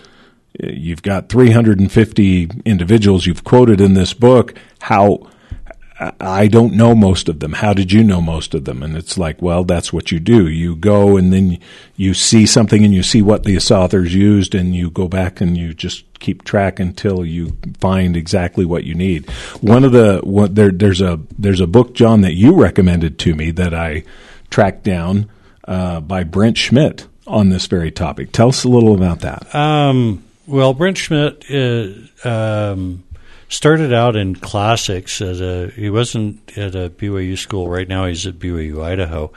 you've 0.61 1.02
got 1.02 1.28
350 1.28 2.50
individuals 2.64 3.26
you've 3.26 3.44
quoted 3.44 3.81
in 3.81 3.94
this 3.94 4.14
book. 4.14 4.55
How, 4.81 5.28
I 6.21 6.49
don't 6.49 6.75
know 6.75 6.95
most 6.95 7.29
of 7.29 7.41
them. 7.41 7.53
How 7.53 7.73
did 7.73 7.93
you 7.93 8.03
know 8.03 8.21
most 8.21 8.55
of 8.55 8.65
them? 8.65 8.83
And 8.83 8.97
it's 8.97 9.19
like, 9.19 9.41
well, 9.41 9.65
that's 9.65 9.93
what 9.93 10.11
you 10.11 10.19
do. 10.19 10.49
You 10.49 10.75
go 10.75 11.17
and 11.17 11.33
then 11.33 11.59
you 11.97 12.15
see 12.15 12.47
something 12.47 12.85
and 12.85 12.95
you 12.95 13.03
see 13.03 13.23
what 13.23 13.45
the 13.45 13.57
authors 13.59 14.15
used 14.15 14.55
and 14.55 14.75
you 14.75 14.91
go 14.91 15.09
back 15.09 15.41
and 15.41 15.57
you 15.57 15.75
just 15.75 16.05
keep 16.19 16.45
track 16.45 16.81
until 16.81 17.25
you 17.25 17.57
find 17.79 18.17
exactly 18.17 18.65
what 18.65 18.85
you 18.85 18.95
need. 18.95 19.31
One 19.61 19.85
of 19.85 19.93
the, 19.93 20.23
there, 20.51 20.71
there's 20.71 21.01
a, 21.01 21.21
there's 21.38 21.61
a 21.61 21.67
book, 21.67 21.95
John, 21.95 22.23
that 22.23 22.35
you 22.35 22.55
recommended 22.55 23.19
to 23.21 23.35
me 23.35 23.51
that 23.53 23.75
I 23.75 24.05
tracked 24.51 24.85
down, 24.85 25.31
uh, 25.69 26.01
by 26.01 26.25
Brent 26.25 26.59
Schmidt 26.59 27.07
on 27.27 27.51
this 27.51 27.67
very 27.67 27.91
topic. 27.91 28.33
Tell 28.33 28.49
us 28.49 28.65
a 28.65 28.69
little 28.69 28.95
about 28.95 29.21
that. 29.21 29.55
Um, 29.55 30.25
well, 30.47 30.75
Brent 30.75 30.99
Schmidt 30.99 31.45
is, 31.49 32.11
um, 32.25 33.05
started 33.53 33.93
out 33.93 34.17
in 34.17 34.35
classics 34.35 35.21
as 35.21 35.43
a 35.43 35.69
he 35.69 35.91
wasn't 35.91 36.57
at 36.57 36.75
a 36.75 36.88
BYU 36.88 37.37
school. 37.37 37.69
Right 37.69 37.87
now 37.87 38.07
he's 38.07 38.27
at 38.27 38.38
BYU 38.38 38.83
Idaho. 38.83 39.31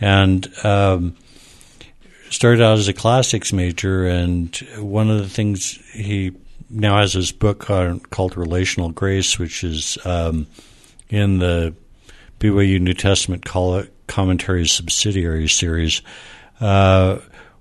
And 0.00 0.48
um, 0.64 1.16
started 2.30 2.62
out 2.62 2.78
as 2.78 2.88
a 2.88 2.94
classics 2.94 3.52
major. 3.52 4.06
And 4.06 4.56
one 4.78 5.10
of 5.10 5.18
the 5.18 5.28
things 5.28 5.72
he 5.92 6.32
now 6.70 6.96
has 6.98 7.12
his 7.12 7.30
book 7.30 7.68
on, 7.68 8.00
called 8.00 8.36
Relational 8.36 8.90
Grace 8.90 9.38
which 9.38 9.62
is 9.62 9.98
um, 10.06 10.46
in 11.10 11.38
the 11.38 11.74
BYU 12.40 12.80
New 12.80 12.94
Testament 12.94 13.44
commentaries 14.06 14.72
subsidiary 14.72 15.48
series 15.48 16.00
uh, 16.60 17.18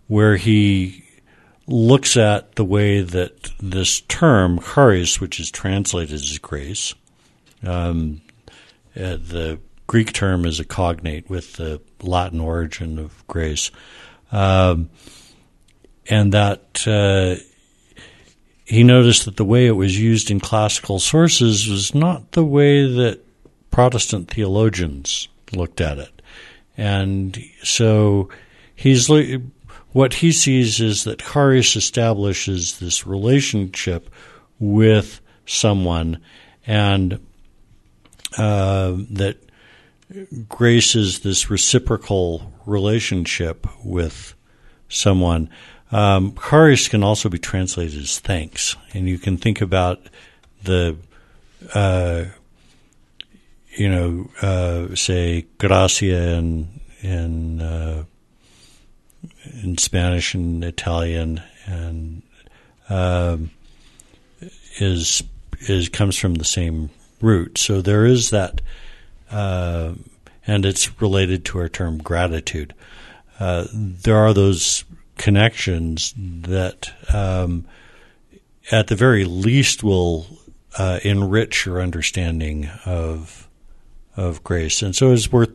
where 0.08 0.38
he 0.38 1.04
looks 1.68 2.16
at 2.16 2.56
the 2.56 2.64
way 2.64 3.02
that 3.02 3.52
this 3.60 4.02
term, 4.02 4.60
charis, 4.60 5.20
which 5.20 5.40
is 5.40 5.52
translated 5.52 6.16
as 6.16 6.38
grace, 6.38 6.94
um, 7.64 8.22
uh, 8.96 9.18
the 9.18 9.60
Greek 9.86 10.14
term 10.14 10.46
is 10.46 10.60
a 10.60 10.66
cognate 10.66 11.30
with 11.30 11.54
the 11.54 11.82
Latin 12.02 12.40
origin 12.40 13.00
of 13.00 13.26
grace. 13.28 13.72
Um, 14.32 14.90
and 16.10 16.34
that 16.34 16.86
uh, 16.88 17.42
he 18.66 18.84
noticed 18.84 19.26
that 19.26 19.38
the 19.38 19.46
way 19.46 19.68
it 19.68 19.72
was 19.72 20.00
used 20.00 20.32
in 20.32 20.40
classical 20.40 21.00
sources 21.00 21.68
was 21.68 21.94
not 21.94 22.32
the 22.32 22.44
way 22.44 22.86
that 22.86 23.24
Protestant 23.72 24.30
theologians 24.30 25.28
looked 25.54 25.82
at 25.82 26.00
it. 26.00 26.22
And 26.78 27.42
so 27.64 28.30
he's 28.76 29.10
what 29.98 30.14
he 30.14 30.32
sees 30.32 30.80
is 30.80 31.06
that 31.06 31.18
charis 31.18 31.76
establishes 31.76 32.78
this 32.78 33.08
relationship 33.08 34.12
with 34.60 35.20
someone 35.48 36.22
and 36.68 37.20
uh, 38.38 38.94
that 39.10 39.38
grace 40.48 40.94
is 40.94 41.22
this 41.22 41.50
reciprocal 41.50 42.54
relationship 42.68 43.66
with 43.84 44.36
someone. 44.88 45.50
Um, 45.92 46.38
charis 46.48 46.88
can 46.88 47.02
also 47.02 47.28
be 47.28 47.40
translated 47.40 48.00
as 48.00 48.20
thanks, 48.20 48.76
and 48.94 49.10
you 49.10 49.18
can 49.18 49.38
think 49.38 49.62
about 49.62 50.00
the, 50.62 50.96
uh, 51.74 52.26
you 53.76 53.90
know, 53.90 54.30
uh, 54.44 54.94
say 54.94 55.48
gracia 55.58 56.36
in 57.02 57.62
uh, 57.62 58.04
in 59.64 59.78
Spanish 59.78 60.34
and 60.34 60.64
Italian, 60.64 61.42
and 61.66 62.22
um, 62.90 63.52
is 64.80 65.24
is 65.62 65.90
comes 65.90 66.18
from 66.18 66.36
the 66.36 66.46
same 66.46 66.90
root. 67.22 67.58
So 67.58 67.82
there 67.82 68.06
is 68.06 68.30
that, 68.30 68.62
uh, 69.32 69.94
and 70.46 70.66
it's 70.66 71.02
related 71.02 71.46
to 71.46 71.60
our 71.60 71.70
term 71.70 71.98
gratitude. 71.98 72.74
Uh, 73.40 73.66
there 73.74 74.18
are 74.18 74.34
those 74.34 74.84
connections 75.18 76.14
that, 76.18 76.92
um, 77.14 77.66
at 78.72 78.88
the 78.88 78.96
very 78.96 79.26
least, 79.26 79.84
will 79.84 80.28
uh, 80.78 81.00
enrich 81.04 81.66
your 81.66 81.82
understanding 81.82 82.70
of 82.86 83.48
of 84.16 84.44
grace, 84.44 84.82
and 84.82 84.96
so 84.96 85.12
it's 85.12 85.32
worth 85.32 85.52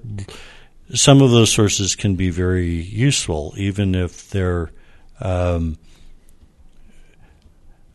some 0.94 1.22
of 1.22 1.30
those 1.30 1.50
sources 1.50 1.96
can 1.96 2.16
be 2.16 2.30
very 2.30 2.70
useful, 2.70 3.54
even 3.56 3.94
if 3.94 4.30
they're, 4.30 4.70
um, 5.20 5.78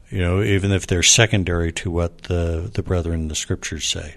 you 0.10 0.19
know, 0.19 0.41
even 0.41 0.71
if 0.71 0.88
they're 0.88 1.04
secondary 1.04 1.71
to 1.73 1.91
what 1.91 2.23
the 2.23 2.69
the 2.73 2.82
brethren 2.82 3.21
in 3.21 3.28
the 3.28 3.36
scriptures 3.36 3.88
say. 3.88 4.15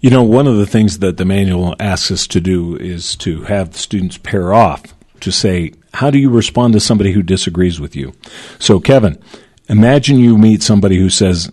You 0.00 0.10
know, 0.10 0.22
one 0.22 0.46
of 0.46 0.56
the 0.56 0.66
things 0.66 1.00
that 1.00 1.16
the 1.16 1.24
manual 1.24 1.74
asks 1.80 2.10
us 2.10 2.26
to 2.28 2.40
do 2.40 2.76
is 2.76 3.16
to 3.16 3.42
have 3.42 3.76
students 3.76 4.16
pair 4.18 4.52
off 4.52 4.94
to 5.20 5.32
say, 5.32 5.72
how 5.94 6.10
do 6.10 6.18
you 6.18 6.30
respond 6.30 6.72
to 6.74 6.80
somebody 6.80 7.12
who 7.12 7.22
disagrees 7.22 7.80
with 7.80 7.96
you? 7.96 8.12
So, 8.60 8.78
Kevin, 8.78 9.20
imagine 9.68 10.18
you 10.18 10.38
meet 10.38 10.62
somebody 10.62 10.98
who 10.98 11.10
says, 11.10 11.50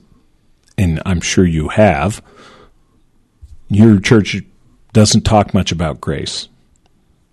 and 0.78 1.02
I'm 1.06 1.22
sure 1.22 1.46
you 1.46 1.70
have, 1.70 2.22
your 3.70 4.00
church 4.00 4.44
doesn't 4.96 5.24
talk 5.24 5.54
much 5.54 5.74
about 5.74 6.00
grace. 6.00 6.48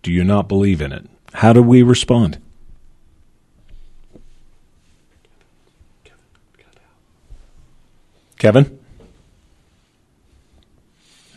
Do 0.03 0.11
you 0.11 0.25
not 0.25 0.49
believe 0.49 0.83
in 0.83 0.91
it? 0.91 1.09
How 1.33 1.53
do 1.53 1.63
we 1.63 1.85
respond? 1.85 2.43
Kevin? 8.37 8.81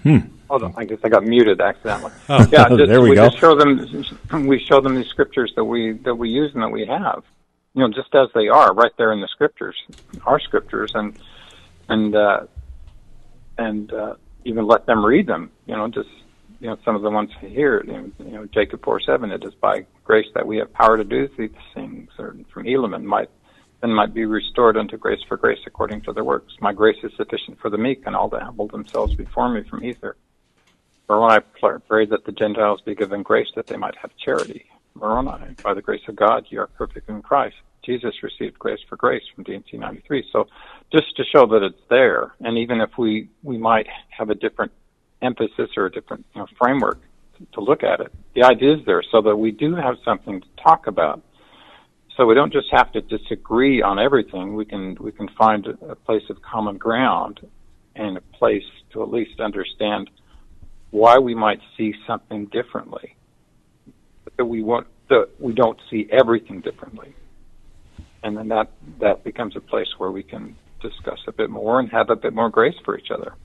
Hmm. 0.02 0.18
Hold 0.50 0.64
on, 0.64 0.74
I 0.76 0.86
guess 0.86 0.98
I 1.04 1.10
got 1.10 1.24
muted 1.24 1.62
accidentally. 1.62 2.12
Oh, 2.28 2.48
yeah, 2.52 2.70
just, 2.70 2.88
there 2.88 3.02
we, 3.02 3.12
we 3.12 3.16
go. 3.16 3.30
Just 3.30 3.38
show 3.38 3.56
them, 3.56 4.48
we 4.48 4.60
show 4.60 4.82
them 4.82 4.96
the 4.96 5.04
scriptures 5.04 5.54
that 5.56 5.64
we 5.64 5.92
that 5.92 6.16
we 6.16 6.30
use 6.30 6.52
and 6.56 6.64
that 6.64 6.72
we 6.72 6.88
have, 6.88 7.24
you 7.76 7.82
know, 7.82 7.94
just 7.94 8.16
as 8.16 8.30
they 8.34 8.48
are, 8.48 8.74
right 8.74 8.92
there 8.98 9.14
in 9.14 9.22
the 9.22 9.28
scriptures, 9.28 9.76
our 10.26 10.40
scriptures, 10.40 10.92
and 10.96 11.20
and 11.88 12.16
uh, 12.16 12.48
and 13.60 13.94
uh, 13.94 14.16
even 14.46 14.66
let 14.66 14.86
them 14.86 15.06
read 15.06 15.28
them. 15.28 15.52
You 15.66 15.76
know, 15.76 15.88
just 15.90 16.10
you 16.60 16.68
know 16.70 16.78
some 16.86 16.96
of 16.96 17.02
the 17.02 17.10
ones 17.10 17.32
here. 17.42 17.84
You 17.86 18.14
know, 18.20 18.46
Jacob 18.46 18.84
four 18.84 19.00
seven. 19.02 19.32
It 19.32 19.44
is 19.44 19.54
by 19.56 19.86
grace 20.04 20.28
that 20.36 20.48
we 20.48 20.58
have 20.58 20.72
power 20.72 20.98
to 20.98 21.04
do 21.04 21.28
these 21.38 21.50
things. 21.74 22.10
Or 22.18 22.36
from 22.54 22.64
Helaman 22.64 23.04
might 23.04 23.30
then 23.82 23.92
might 23.92 24.14
be 24.14 24.26
restored 24.26 24.78
unto 24.78 24.98
grace 24.98 25.22
for 25.28 25.38
grace 25.38 25.60
according 25.66 26.02
to 26.02 26.14
their 26.14 26.24
works. 26.24 26.54
My 26.62 26.72
grace 26.72 26.98
is 27.04 27.12
sufficient 27.18 27.60
for 27.60 27.70
the 27.70 27.78
meek, 27.78 28.04
and 28.06 28.16
all 28.16 28.30
that 28.30 28.44
humble 28.44 28.68
themselves 28.68 29.16
before 29.16 29.50
me 29.50 29.64
from 29.64 29.84
Ether. 29.84 30.16
For 31.08 31.22
when 31.22 31.42
pray 31.88 32.06
that 32.08 32.26
the 32.26 32.32
Gentiles 32.32 32.82
be 32.82 32.96
given 32.96 33.22
grace 33.22 33.50
that 33.56 33.68
they 33.68 33.78
might 33.78 33.96
have 33.98 34.16
charity. 34.18 34.66
Moroni, 34.96 35.56
by 35.62 35.74
the 35.74 35.82
grace 35.82 36.02
of 36.08 36.16
God, 36.16 36.46
you 36.50 36.62
are 36.62 36.68
perfect 36.68 37.10
in 37.10 37.22
Christ. 37.22 37.58
Jesus 37.86 38.14
received 38.24 38.58
grace 38.58 38.80
for 38.90 38.96
grace 38.96 39.24
from 39.34 39.44
D&C 39.44 39.78
93. 39.78 40.26
So 40.32 40.48
just 40.92 41.16
to 41.18 41.24
show 41.26 41.46
that 41.48 41.64
it's 41.64 41.82
there, 41.90 42.34
and 42.42 42.58
even 42.58 42.82
if 42.82 42.92
we, 42.98 43.30
we 43.44 43.58
might 43.58 43.88
have 44.10 44.30
a 44.30 44.36
different 44.36 44.72
emphasis 45.22 45.70
or 45.78 45.86
a 45.86 45.92
different 45.92 46.26
you 46.34 46.42
know, 46.42 46.48
framework 46.58 47.00
to 47.54 47.62
look 47.62 47.84
at 47.84 48.00
it, 48.00 48.12
the 48.34 48.44
idea 48.44 48.76
is 48.76 48.86
there 48.86 49.04
so 49.12 49.22
that 49.22 49.36
we 49.36 49.52
do 49.52 49.76
have 49.76 49.96
something 50.04 50.42
to 50.42 50.48
talk 50.64 50.88
about. 50.88 51.22
So 52.18 52.26
we 52.26 52.34
don't 52.34 52.54
just 52.54 52.68
have 52.72 52.92
to 52.94 53.02
disagree 53.02 53.82
on 53.82 54.00
everything. 54.00 54.56
We 54.56 54.64
can 54.64 54.96
we 55.02 55.12
can 55.12 55.28
find 55.38 55.68
a 55.68 55.96
place 55.96 56.24
of 56.30 56.42
common 56.42 56.78
ground 56.78 57.42
and 57.94 58.16
a 58.16 58.22
place 58.22 58.64
to 58.94 59.04
at 59.04 59.10
least 59.10 59.42
understand 59.42 60.10
why 60.92 61.18
we 61.18 61.36
might 61.36 61.60
see 61.76 61.94
something 62.08 62.46
differently. 62.46 63.18
That 64.38 64.46
we 64.46 64.64
want 64.64 64.88
that 65.10 65.30
we 65.40 65.54
don't 65.54 65.80
see 65.90 66.08
everything 66.12 66.62
differently. 66.62 67.14
And 68.26 68.36
then 68.36 68.48
that 68.48 68.72
that 69.00 69.24
becomes 69.24 69.56
a 69.56 69.62
place 69.62 69.88
where 70.00 70.10
we 70.10 70.24
can 70.24 70.56
discuss 70.82 71.20
a 71.28 71.32
bit 71.32 71.52
more 71.52 71.80
and 71.80 71.88
have 71.92 72.10
a 72.10 72.16
bit 72.16 72.34
more 72.34 72.50
grace 72.50 72.76
for 72.84 72.98
each 72.98 73.12
other. 73.12 73.36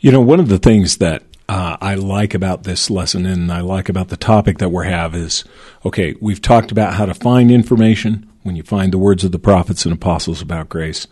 You 0.00 0.10
know, 0.10 0.20
one 0.20 0.40
of 0.40 0.48
the 0.48 0.58
things 0.58 0.96
that 0.96 1.22
uh, 1.48 1.76
I 1.80 1.94
like 1.94 2.34
about 2.34 2.64
this 2.64 2.90
lesson 2.90 3.26
and 3.26 3.52
I 3.52 3.60
like 3.60 3.88
about 3.88 4.08
the 4.08 4.16
topic 4.16 4.58
that 4.58 4.70
we 4.70 4.86
have 4.86 5.14
is 5.14 5.44
okay, 5.84 6.16
we've 6.20 6.42
talked 6.42 6.72
about 6.72 6.94
how 6.94 7.06
to 7.06 7.14
find 7.14 7.52
information 7.52 8.28
when 8.42 8.56
you 8.56 8.64
find 8.64 8.92
the 8.92 8.98
words 8.98 9.22
of 9.22 9.30
the 9.30 9.38
prophets 9.38 9.84
and 9.84 9.94
apostles 9.94 10.42
about 10.42 10.68
grace. 10.68 11.06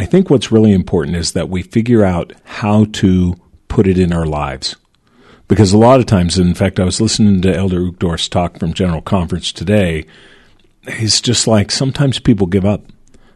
I 0.00 0.04
think 0.04 0.30
what's 0.30 0.50
really 0.50 0.72
important 0.72 1.16
is 1.16 1.30
that 1.32 1.48
we 1.48 1.62
figure 1.62 2.02
out 2.02 2.32
how 2.42 2.86
to 2.94 3.36
put 3.68 3.86
it 3.86 4.00
in 4.00 4.12
our 4.12 4.26
lives. 4.26 4.74
Because 5.46 5.72
a 5.72 5.78
lot 5.78 6.00
of 6.00 6.06
times, 6.06 6.40
in 6.40 6.54
fact, 6.54 6.80
I 6.80 6.84
was 6.84 7.00
listening 7.00 7.40
to 7.42 7.56
Elder 7.56 7.82
Uchtdorf's 7.82 8.28
talk 8.28 8.58
from 8.58 8.74
General 8.74 9.00
Conference 9.00 9.52
today. 9.52 10.04
He's 10.88 11.20
just 11.20 11.46
like 11.46 11.70
sometimes 11.70 12.18
people 12.18 12.46
give 12.46 12.64
up. 12.64 12.84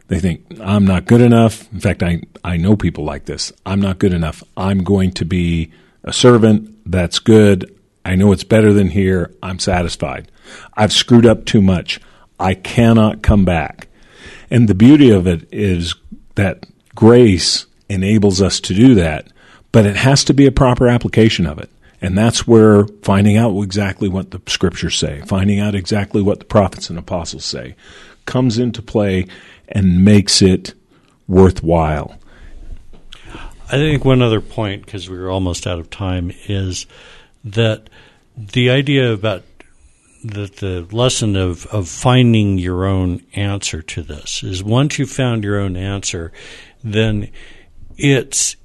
They 0.07 0.19
think, 0.19 0.45
I'm 0.59 0.85
not 0.85 1.05
good 1.05 1.21
enough. 1.21 1.71
In 1.71 1.79
fact, 1.79 2.03
I, 2.03 2.21
I 2.43 2.57
know 2.57 2.75
people 2.75 3.05
like 3.05 3.25
this. 3.25 3.53
I'm 3.65 3.79
not 3.79 3.97
good 3.97 4.13
enough. 4.13 4.43
I'm 4.57 4.83
going 4.83 5.11
to 5.13 5.25
be 5.25 5.71
a 6.03 6.11
servant. 6.11 6.77
That's 6.85 7.19
good. 7.19 7.73
I 8.03 8.15
know 8.15 8.33
it's 8.33 8.43
better 8.43 8.73
than 8.73 8.89
here. 8.89 9.33
I'm 9.41 9.59
satisfied. 9.59 10.29
I've 10.75 10.91
screwed 10.91 11.25
up 11.25 11.45
too 11.45 11.61
much. 11.61 11.99
I 12.39 12.55
cannot 12.55 13.21
come 13.21 13.45
back. 13.45 13.87
And 14.49 14.67
the 14.67 14.75
beauty 14.75 15.11
of 15.11 15.27
it 15.27 15.47
is 15.51 15.95
that 16.35 16.65
grace 16.93 17.65
enables 17.87 18.41
us 18.41 18.59
to 18.61 18.73
do 18.73 18.95
that, 18.95 19.27
but 19.71 19.85
it 19.85 19.95
has 19.95 20.25
to 20.25 20.33
be 20.33 20.45
a 20.45 20.51
proper 20.51 20.89
application 20.89 21.45
of 21.45 21.57
it. 21.57 21.69
And 22.01 22.17
that's 22.17 22.47
where 22.47 22.87
finding 23.03 23.37
out 23.37 23.55
exactly 23.61 24.09
what 24.09 24.31
the 24.31 24.41
scriptures 24.47 24.97
say, 24.97 25.21
finding 25.27 25.59
out 25.59 25.75
exactly 25.75 26.21
what 26.21 26.39
the 26.39 26.45
prophets 26.45 26.89
and 26.89 26.97
apostles 26.97 27.45
say, 27.45 27.75
comes 28.25 28.57
into 28.57 28.81
play 28.81 29.27
and 29.69 30.03
makes 30.03 30.41
it 30.41 30.73
worthwhile. 31.27 32.17
I 33.67 33.77
think 33.77 34.03
one 34.03 34.21
other 34.21 34.41
point, 34.41 34.85
because 34.85 35.09
we 35.09 35.17
are 35.17 35.29
almost 35.29 35.67
out 35.67 35.79
of 35.79 35.89
time, 35.89 36.31
is 36.47 36.87
that 37.43 37.89
the 38.35 38.69
idea 38.69 39.13
about 39.13 39.43
that 40.23 40.57
the 40.57 40.87
lesson 40.91 41.35
of, 41.35 41.65
of 41.67 41.87
finding 41.87 42.57
your 42.57 42.85
own 42.85 43.23
answer 43.33 43.81
to 43.81 44.03
this 44.03 44.43
is 44.43 44.63
once 44.63 44.99
you've 44.99 45.09
found 45.09 45.43
your 45.43 45.59
own 45.59 45.75
answer, 45.75 46.31
then 46.83 47.29
it's 47.97 48.55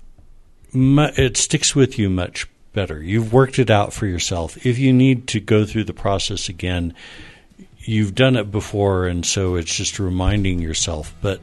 it 0.75 1.37
sticks 1.39 1.75
with 1.75 1.99
you 1.99 2.11
much 2.11 2.47
better. 2.77 3.03
You've 3.03 3.33
worked 3.33 3.59
it 3.59 3.71
out 3.71 3.93
for 3.93 4.07
yourself. 4.07 4.65
If 4.65 4.79
you 4.79 4.93
need 4.93 5.27
to 5.29 5.41
go 5.41 5.65
through 5.65 5.85
the 5.85 5.93
process 5.93 6.49
again, 6.49 6.95
you've 7.79 8.15
done 8.15 8.37
it 8.37 8.53
before, 8.53 9.07
and 9.07 9.27
so 9.27 9.57
it's 9.57 9.75
just 9.75 9.99
reminding 9.99 10.61
yourself. 10.61 11.13
But 11.21 11.41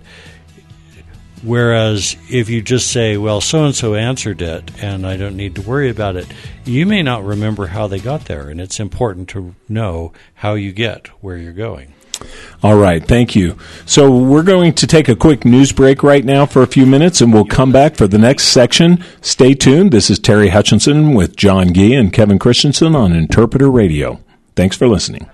Whereas 1.43 2.15
if 2.29 2.49
you 2.49 2.61
just 2.61 2.89
say, 2.89 3.17
well, 3.17 3.41
so 3.41 3.65
and 3.65 3.75
so 3.75 3.95
answered 3.95 4.41
it 4.41 4.71
and 4.81 5.05
I 5.05 5.17
don't 5.17 5.35
need 5.35 5.55
to 5.55 5.61
worry 5.61 5.89
about 5.89 6.15
it, 6.15 6.25
you 6.63 6.85
may 6.85 7.03
not 7.03 7.25
remember 7.25 7.67
how 7.67 7.87
they 7.87 7.99
got 7.99 8.25
there. 8.25 8.47
And 8.47 8.61
it's 8.61 8.79
important 8.79 9.27
to 9.29 9.53
know 9.67 10.13
how 10.35 10.53
you 10.53 10.71
get 10.71 11.07
where 11.21 11.35
you're 11.35 11.51
going. 11.51 11.92
All 12.61 12.77
right, 12.77 13.05
thank 13.05 13.35
you. 13.35 13.57
So 13.85 14.15
we're 14.17 14.43
going 14.43 14.73
to 14.73 14.87
take 14.87 15.09
a 15.09 15.15
quick 15.15 15.45
news 15.45 15.71
break 15.71 16.03
right 16.03 16.23
now 16.23 16.45
for 16.45 16.61
a 16.61 16.67
few 16.67 16.85
minutes 16.85 17.21
and 17.21 17.33
we'll 17.33 17.45
come 17.45 17.71
back 17.71 17.95
for 17.95 18.07
the 18.07 18.17
next 18.17 18.45
section. 18.45 19.03
Stay 19.21 19.53
tuned. 19.53 19.91
This 19.91 20.09
is 20.09 20.19
Terry 20.19 20.49
Hutchinson 20.49 21.13
with 21.13 21.35
John 21.35 21.73
Gee 21.73 21.93
and 21.93 22.13
Kevin 22.13 22.39
Christensen 22.39 22.95
on 22.95 23.13
Interpreter 23.13 23.69
Radio. 23.69 24.19
Thanks 24.55 24.77
for 24.77 24.87
listening. 24.87 25.29